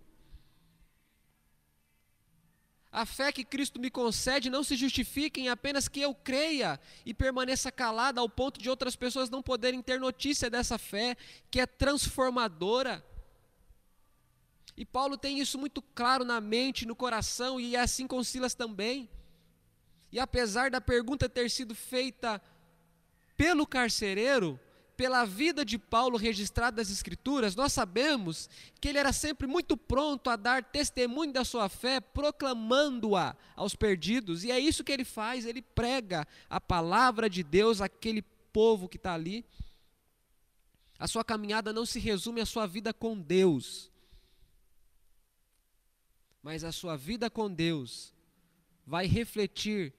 [2.96, 7.14] A fé que Cristo me concede não se justifica em apenas que eu creia e
[7.14, 11.18] permaneça calada ao ponto de outras pessoas não poderem ter notícia dessa fé
[11.52, 13.06] que é transformadora.
[14.78, 18.56] E Paulo tem isso muito claro na mente, no coração, e é assim com Silas
[18.56, 19.10] também.
[20.10, 22.42] E apesar da pergunta ter sido feita
[23.36, 24.58] pelo carcereiro,
[24.98, 30.30] pela vida de Paulo registrada nas Escrituras, nós sabemos que ele era sempre muito pronto
[30.30, 35.46] a dar testemunho da sua fé, proclamando-a aos perdidos, e é isso que ele faz,
[35.46, 38.22] ele prega a palavra de Deus àquele
[38.52, 39.46] povo que está ali.
[40.98, 43.92] A sua caminhada não se resume à sua vida com Deus,
[46.42, 48.14] mas a sua vida com Deus
[48.86, 49.94] vai refletir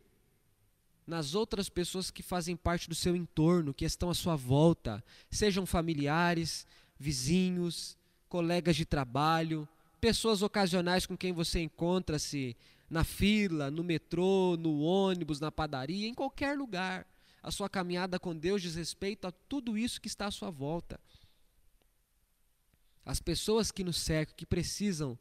[1.06, 5.64] nas outras pessoas que fazem parte do seu entorno, que estão à sua volta, sejam
[5.64, 6.66] familiares,
[6.98, 7.96] vizinhos,
[8.28, 9.68] colegas de trabalho,
[10.00, 12.56] pessoas ocasionais com quem você encontra-se
[12.88, 17.06] na fila, no metrô, no ônibus, na padaria, em qualquer lugar.
[17.42, 20.98] A sua caminhada com Deus diz respeito a tudo isso que está à sua volta.
[23.04, 25.16] As pessoas que nos cercam, que precisam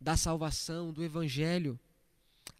[0.00, 1.78] da salvação, do Evangelho.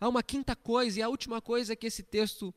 [0.01, 2.55] Há uma quinta coisa, e a última coisa que esse texto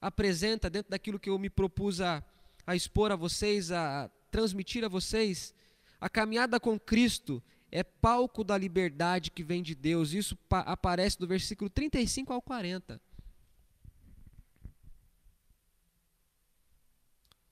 [0.00, 2.22] apresenta dentro daquilo que eu me propus a,
[2.66, 5.54] a expor a vocês, a transmitir a vocês.
[6.00, 10.12] A caminhada com Cristo é palco da liberdade que vem de Deus.
[10.12, 13.00] Isso aparece do versículo 35 ao 40.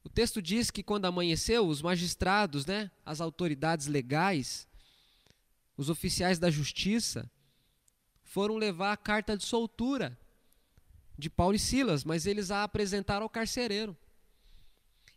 [0.04, 4.68] O texto diz que quando amanheceu, os magistrados, né, as autoridades legais,
[5.76, 7.28] os oficiais da justiça,
[8.34, 10.18] foram levar a carta de soltura
[11.16, 13.96] de Paulo e Silas, mas eles a apresentaram ao carcereiro.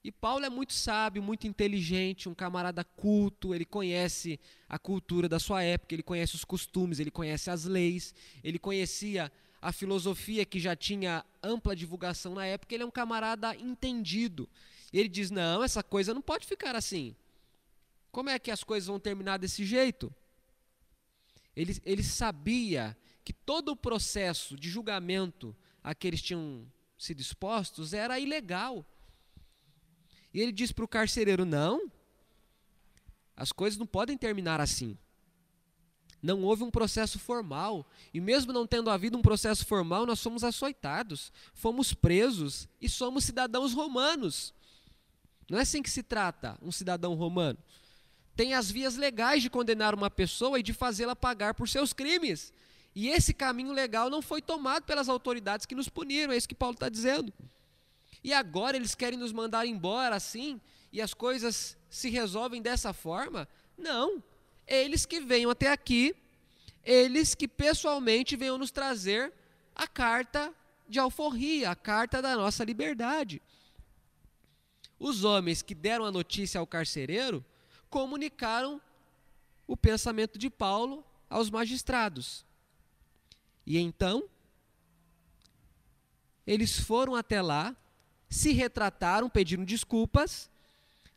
[0.03, 4.39] E Paulo é muito sábio, muito inteligente, um camarada culto, ele conhece
[4.69, 8.13] a cultura da sua época, ele conhece os costumes, ele conhece as leis,
[8.43, 13.55] ele conhecia a filosofia que já tinha ampla divulgação na época, ele é um camarada
[13.55, 14.47] entendido.
[14.93, 17.15] Ele diz: não, essa coisa não pode ficar assim.
[18.11, 20.13] Como é que as coisas vão terminar desse jeito?
[21.55, 22.95] Ele, ele sabia
[23.27, 25.53] que todo o processo de julgamento
[25.83, 26.65] a que eles tinham
[26.97, 28.85] sido expostos era ilegal.
[30.33, 31.91] E ele diz para o carcereiro: não,
[33.35, 34.97] as coisas não podem terminar assim.
[36.23, 37.85] Não houve um processo formal.
[38.13, 43.25] E mesmo não tendo havido um processo formal, nós somos açoitados, fomos presos e somos
[43.25, 44.53] cidadãos romanos.
[45.49, 47.59] Não é assim que se trata um cidadão romano.
[48.37, 52.53] Tem as vias legais de condenar uma pessoa e de fazê-la pagar por seus crimes.
[52.99, 56.55] E esse caminho legal não foi tomado pelas autoridades que nos puniram, é isso que
[56.55, 57.31] Paulo está dizendo.
[58.23, 60.59] E agora eles querem nos mandar embora assim,
[60.91, 63.47] e as coisas se resolvem dessa forma?
[63.77, 64.23] Não.
[64.65, 66.15] Eles que venham até aqui,
[66.83, 69.31] eles que pessoalmente venham nos trazer
[69.75, 70.51] a carta
[70.89, 73.39] de alforria, a carta da nossa liberdade.
[74.97, 77.45] Os homens que deram a notícia ao carcereiro
[77.91, 78.81] comunicaram
[79.67, 82.46] o pensamento de Paulo aos magistrados.
[83.67, 84.23] E então,
[86.47, 87.75] eles foram até lá,
[88.29, 90.49] se retrataram, pediram desculpas,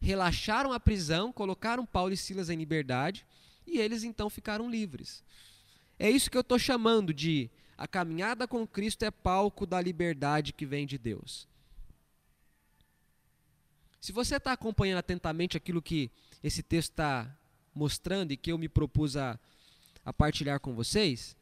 [0.01, 3.25] relaxaram a prisão, colocaram Paulo e Silas em liberdade
[3.65, 5.23] e eles então ficaram livres.
[5.97, 7.49] É isso que eu estou chamando de
[7.79, 11.47] a caminhada com Cristo é palco da liberdade que vem de Deus.
[14.01, 16.11] Se você está acompanhando atentamente aquilo que
[16.43, 17.33] esse texto está
[17.73, 19.39] mostrando e que eu me propus a,
[20.05, 21.37] a partilhar com vocês,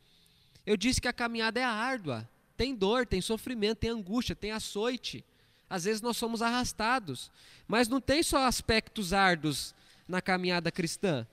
[0.69, 2.29] eu disse que a caminhada é árdua.
[2.55, 5.25] Tem dor, tem sofrimento, tem angústia, tem açoite.
[5.67, 7.31] Às vezes nós somos arrastados.
[7.67, 9.75] Mas não tem só aspectos árduos
[10.07, 11.27] na caminhada cristã.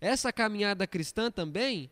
[0.00, 1.90] Essa caminhada cristã também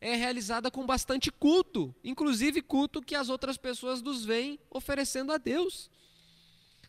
[0.00, 5.36] é realizada com bastante culto, inclusive culto que as outras pessoas nos veem oferecendo a
[5.36, 5.90] Deus.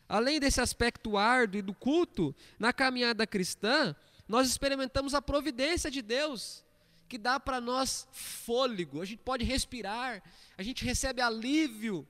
[0.07, 3.95] Além desse aspecto árduo e do culto, na caminhada cristã,
[4.27, 6.63] nós experimentamos a providência de Deus,
[7.11, 10.23] que dá para nós fôlego, a gente pode respirar,
[10.57, 12.07] a gente recebe alívio,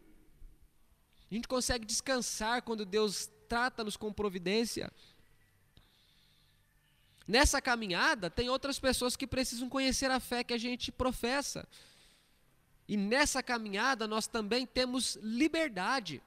[1.31, 4.93] a gente consegue descansar quando Deus trata-nos com providência.
[7.27, 11.67] Nessa caminhada, tem outras pessoas que precisam conhecer a fé que a gente professa.
[12.87, 16.21] E nessa caminhada, nós também temos liberdade.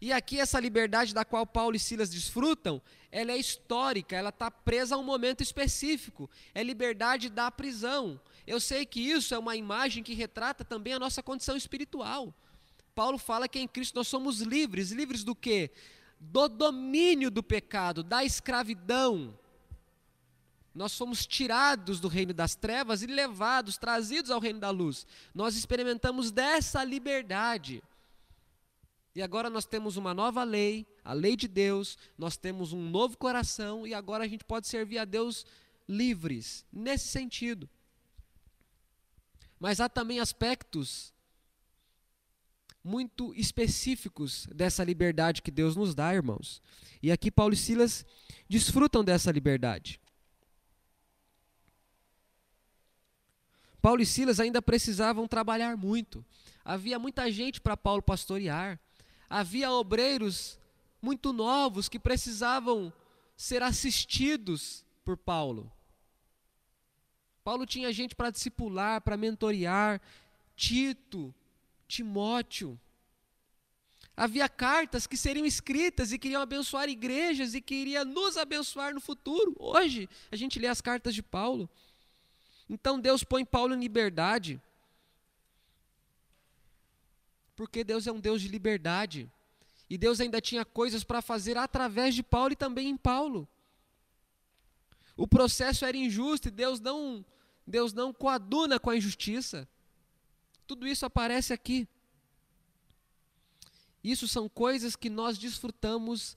[0.00, 2.80] E aqui essa liberdade da qual Paulo e Silas desfrutam,
[3.10, 6.28] ela é histórica, ela está presa a um momento específico.
[6.54, 8.20] É liberdade da prisão.
[8.46, 12.34] Eu sei que isso é uma imagem que retrata também a nossa condição espiritual.
[12.94, 14.90] Paulo fala que em Cristo nós somos livres.
[14.90, 15.70] Livres do quê?
[16.18, 19.38] Do domínio do pecado, da escravidão.
[20.74, 25.06] Nós somos tirados do reino das trevas e levados, trazidos ao reino da luz.
[25.34, 27.82] Nós experimentamos dessa liberdade.
[29.14, 33.16] E agora nós temos uma nova lei, a lei de Deus, nós temos um novo
[33.18, 35.44] coração e agora a gente pode servir a Deus
[35.86, 37.68] livres, nesse sentido.
[39.60, 41.12] Mas há também aspectos
[42.82, 46.62] muito específicos dessa liberdade que Deus nos dá, irmãos.
[47.02, 48.04] E aqui Paulo e Silas
[48.48, 50.00] desfrutam dessa liberdade.
[53.80, 56.24] Paulo e Silas ainda precisavam trabalhar muito.
[56.64, 58.80] Havia muita gente para Paulo pastorear
[59.32, 60.58] havia obreiros
[61.00, 62.92] muito novos que precisavam
[63.34, 65.72] ser assistidos por Paulo.
[67.42, 70.00] Paulo tinha gente para discipular, para mentorear,
[70.54, 71.34] Tito,
[71.88, 72.78] Timóteo.
[74.14, 79.56] Havia cartas que seriam escritas e queriam abençoar igrejas e queria nos abençoar no futuro.
[79.58, 81.68] Hoje, a gente lê as cartas de Paulo.
[82.68, 84.60] Então Deus põe Paulo em liberdade
[87.62, 89.30] porque Deus é um Deus de liberdade.
[89.88, 93.48] E Deus ainda tinha coisas para fazer através de Paulo e também em Paulo.
[95.16, 97.24] O processo era injusto e Deus não,
[97.64, 99.68] Deus não coaduna com a injustiça.
[100.66, 101.86] Tudo isso aparece aqui.
[104.02, 106.36] Isso são coisas que nós desfrutamos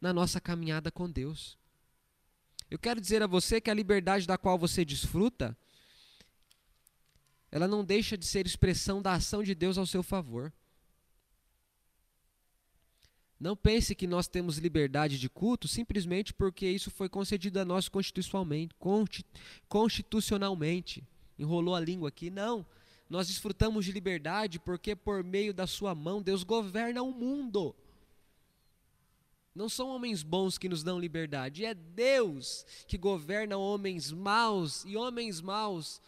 [0.00, 1.56] na nossa caminhada com Deus.
[2.68, 5.56] Eu quero dizer a você que a liberdade da qual você desfruta,
[7.54, 10.52] ela não deixa de ser expressão da ação de Deus ao seu favor.
[13.44, 17.90] Não pense que nós temos liberdade de culto simplesmente porque isso foi concedido a nós
[17.90, 18.74] constitucionalmente.
[19.68, 21.06] constitucionalmente.
[21.38, 22.30] Enrolou a língua aqui.
[22.30, 22.64] Não.
[23.06, 27.76] Nós desfrutamos de liberdade porque, por meio da Sua mão, Deus governa o mundo.
[29.54, 34.96] Não são homens bons que nos dão liberdade, é Deus que governa homens maus, e
[34.96, 36.00] homens maus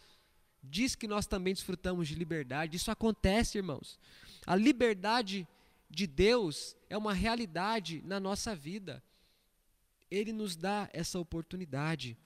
[0.62, 2.78] diz que nós também desfrutamos de liberdade.
[2.78, 3.99] Isso acontece, irmãos.
[4.47, 5.47] A liberdade
[5.89, 9.03] de Deus é uma realidade na nossa vida.
[10.11, 12.16] Ele nos dá essa oportunidade.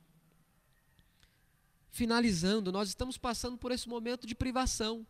[1.91, 5.07] Finalizando, nós estamos passando por esse momento de privação.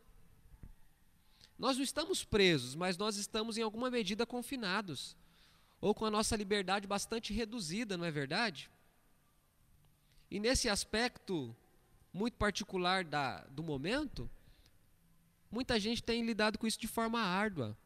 [1.58, 5.14] Nós não estamos presos, mas nós estamos em alguma medida confinados,
[5.80, 8.70] ou com a nossa liberdade bastante reduzida, não é verdade?
[10.30, 11.54] E nesse aspecto
[12.12, 14.30] muito particular da, do momento,
[15.50, 17.76] muita gente tem lidado com isso de forma árdua.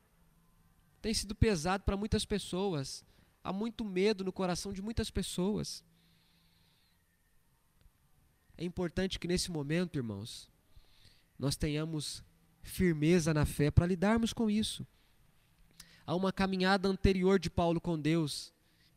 [1.05, 3.05] Tem sido pesado para muitas pessoas.
[3.43, 5.85] Há muito medo no coração de muitas pessoas.
[8.57, 10.49] É importante que nesse momento, irmãos,
[11.39, 12.25] nós tenhamos
[12.63, 14.87] firmeza na fé para lidarmos com isso.
[16.07, 18.51] Há uma caminhada anterior de Paulo com Deus,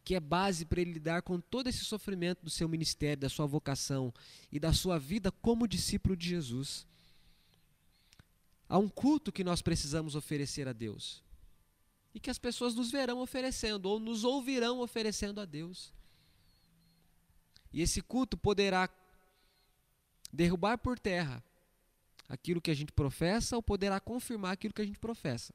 [0.06, 3.46] que é base para ele lidar com todo esse sofrimento do seu ministério, da sua
[3.46, 4.14] vocação
[4.50, 6.88] e da sua vida como discípulo de Jesus.
[8.70, 11.27] Há um culto que nós precisamos oferecer a Deus
[12.18, 15.94] e que as pessoas nos verão oferecendo ou nos ouvirão oferecendo a Deus.
[17.72, 18.90] E esse culto poderá
[20.34, 21.44] derrubar por terra
[22.28, 25.54] aquilo que a gente professa ou poderá confirmar aquilo que a gente professa.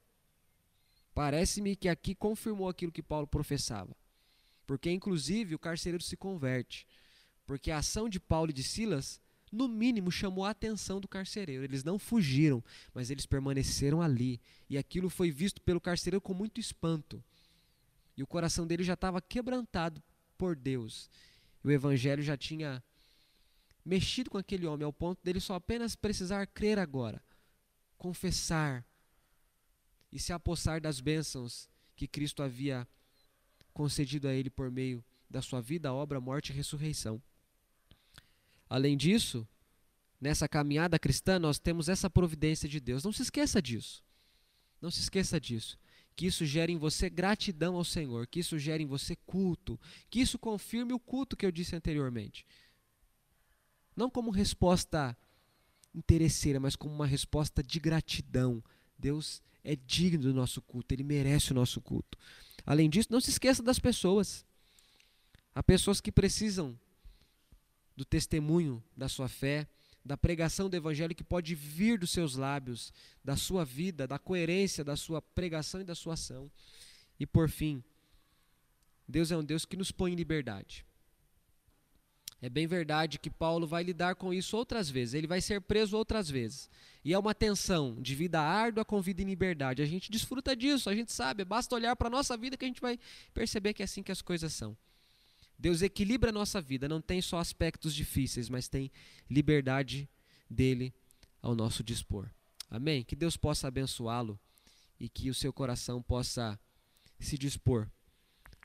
[1.12, 3.96] Parece-me que aqui confirmou aquilo que Paulo professava.
[4.64, 6.86] Porque, inclusive, o carcereiro se converte.
[7.44, 9.20] Porque a ação de Paulo e de Silas,
[9.52, 11.62] no mínimo, chamou a atenção do carcereiro.
[11.62, 14.40] Eles não fugiram, mas eles permaneceram ali.
[14.68, 17.22] E aquilo foi visto pelo carcereiro com muito espanto.
[18.16, 20.02] E o coração dele já estava quebrantado
[20.38, 21.10] por Deus.
[21.62, 22.82] E o evangelho já tinha
[23.84, 27.22] mexido com aquele homem ao ponto dele só apenas precisar crer agora,
[27.98, 28.84] confessar
[30.10, 32.86] e se apossar das bênçãos que Cristo havia
[33.74, 37.20] concedido a ele por meio da sua vida, obra, morte e ressurreição.
[38.72, 39.46] Além disso,
[40.18, 43.04] nessa caminhada cristã, nós temos essa providência de Deus.
[43.04, 44.02] Não se esqueça disso.
[44.80, 45.78] Não se esqueça disso.
[46.16, 50.22] Que isso gere em você gratidão ao Senhor, que isso gere em você culto, que
[50.22, 52.46] isso confirme o culto que eu disse anteriormente.
[53.94, 55.14] Não como resposta
[55.94, 58.64] interesseira, mas como uma resposta de gratidão.
[58.98, 62.16] Deus é digno do nosso culto, ele merece o nosso culto.
[62.64, 64.46] Além disso, não se esqueça das pessoas.
[65.54, 66.80] Há pessoas que precisam
[67.96, 69.66] do testemunho da sua fé,
[70.04, 72.92] da pregação do evangelho que pode vir dos seus lábios,
[73.24, 76.50] da sua vida, da coerência da sua pregação e da sua ação.
[77.18, 77.82] E por fim,
[79.06, 80.84] Deus é um Deus que nos põe em liberdade.
[82.40, 85.96] É bem verdade que Paulo vai lidar com isso outras vezes, ele vai ser preso
[85.96, 86.68] outras vezes.
[87.04, 89.80] E é uma tensão de vida árdua com vida em liberdade.
[89.80, 92.68] A gente desfruta disso, a gente sabe, basta olhar para a nossa vida que a
[92.68, 92.98] gente vai
[93.32, 94.76] perceber que é assim que as coisas são.
[95.62, 98.90] Deus equilibra a nossa vida, não tem só aspectos difíceis, mas tem
[99.30, 100.10] liberdade
[100.50, 100.92] dele
[101.40, 102.28] ao nosso dispor.
[102.68, 103.04] Amém?
[103.04, 104.36] Que Deus possa abençoá-lo
[104.98, 106.58] e que o seu coração possa
[107.20, 107.88] se dispor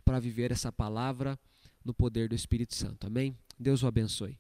[0.04, 1.40] para viver essa palavra
[1.86, 3.06] no poder do Espírito Santo.
[3.06, 3.38] Amém?
[3.60, 4.40] Deus o abençoe.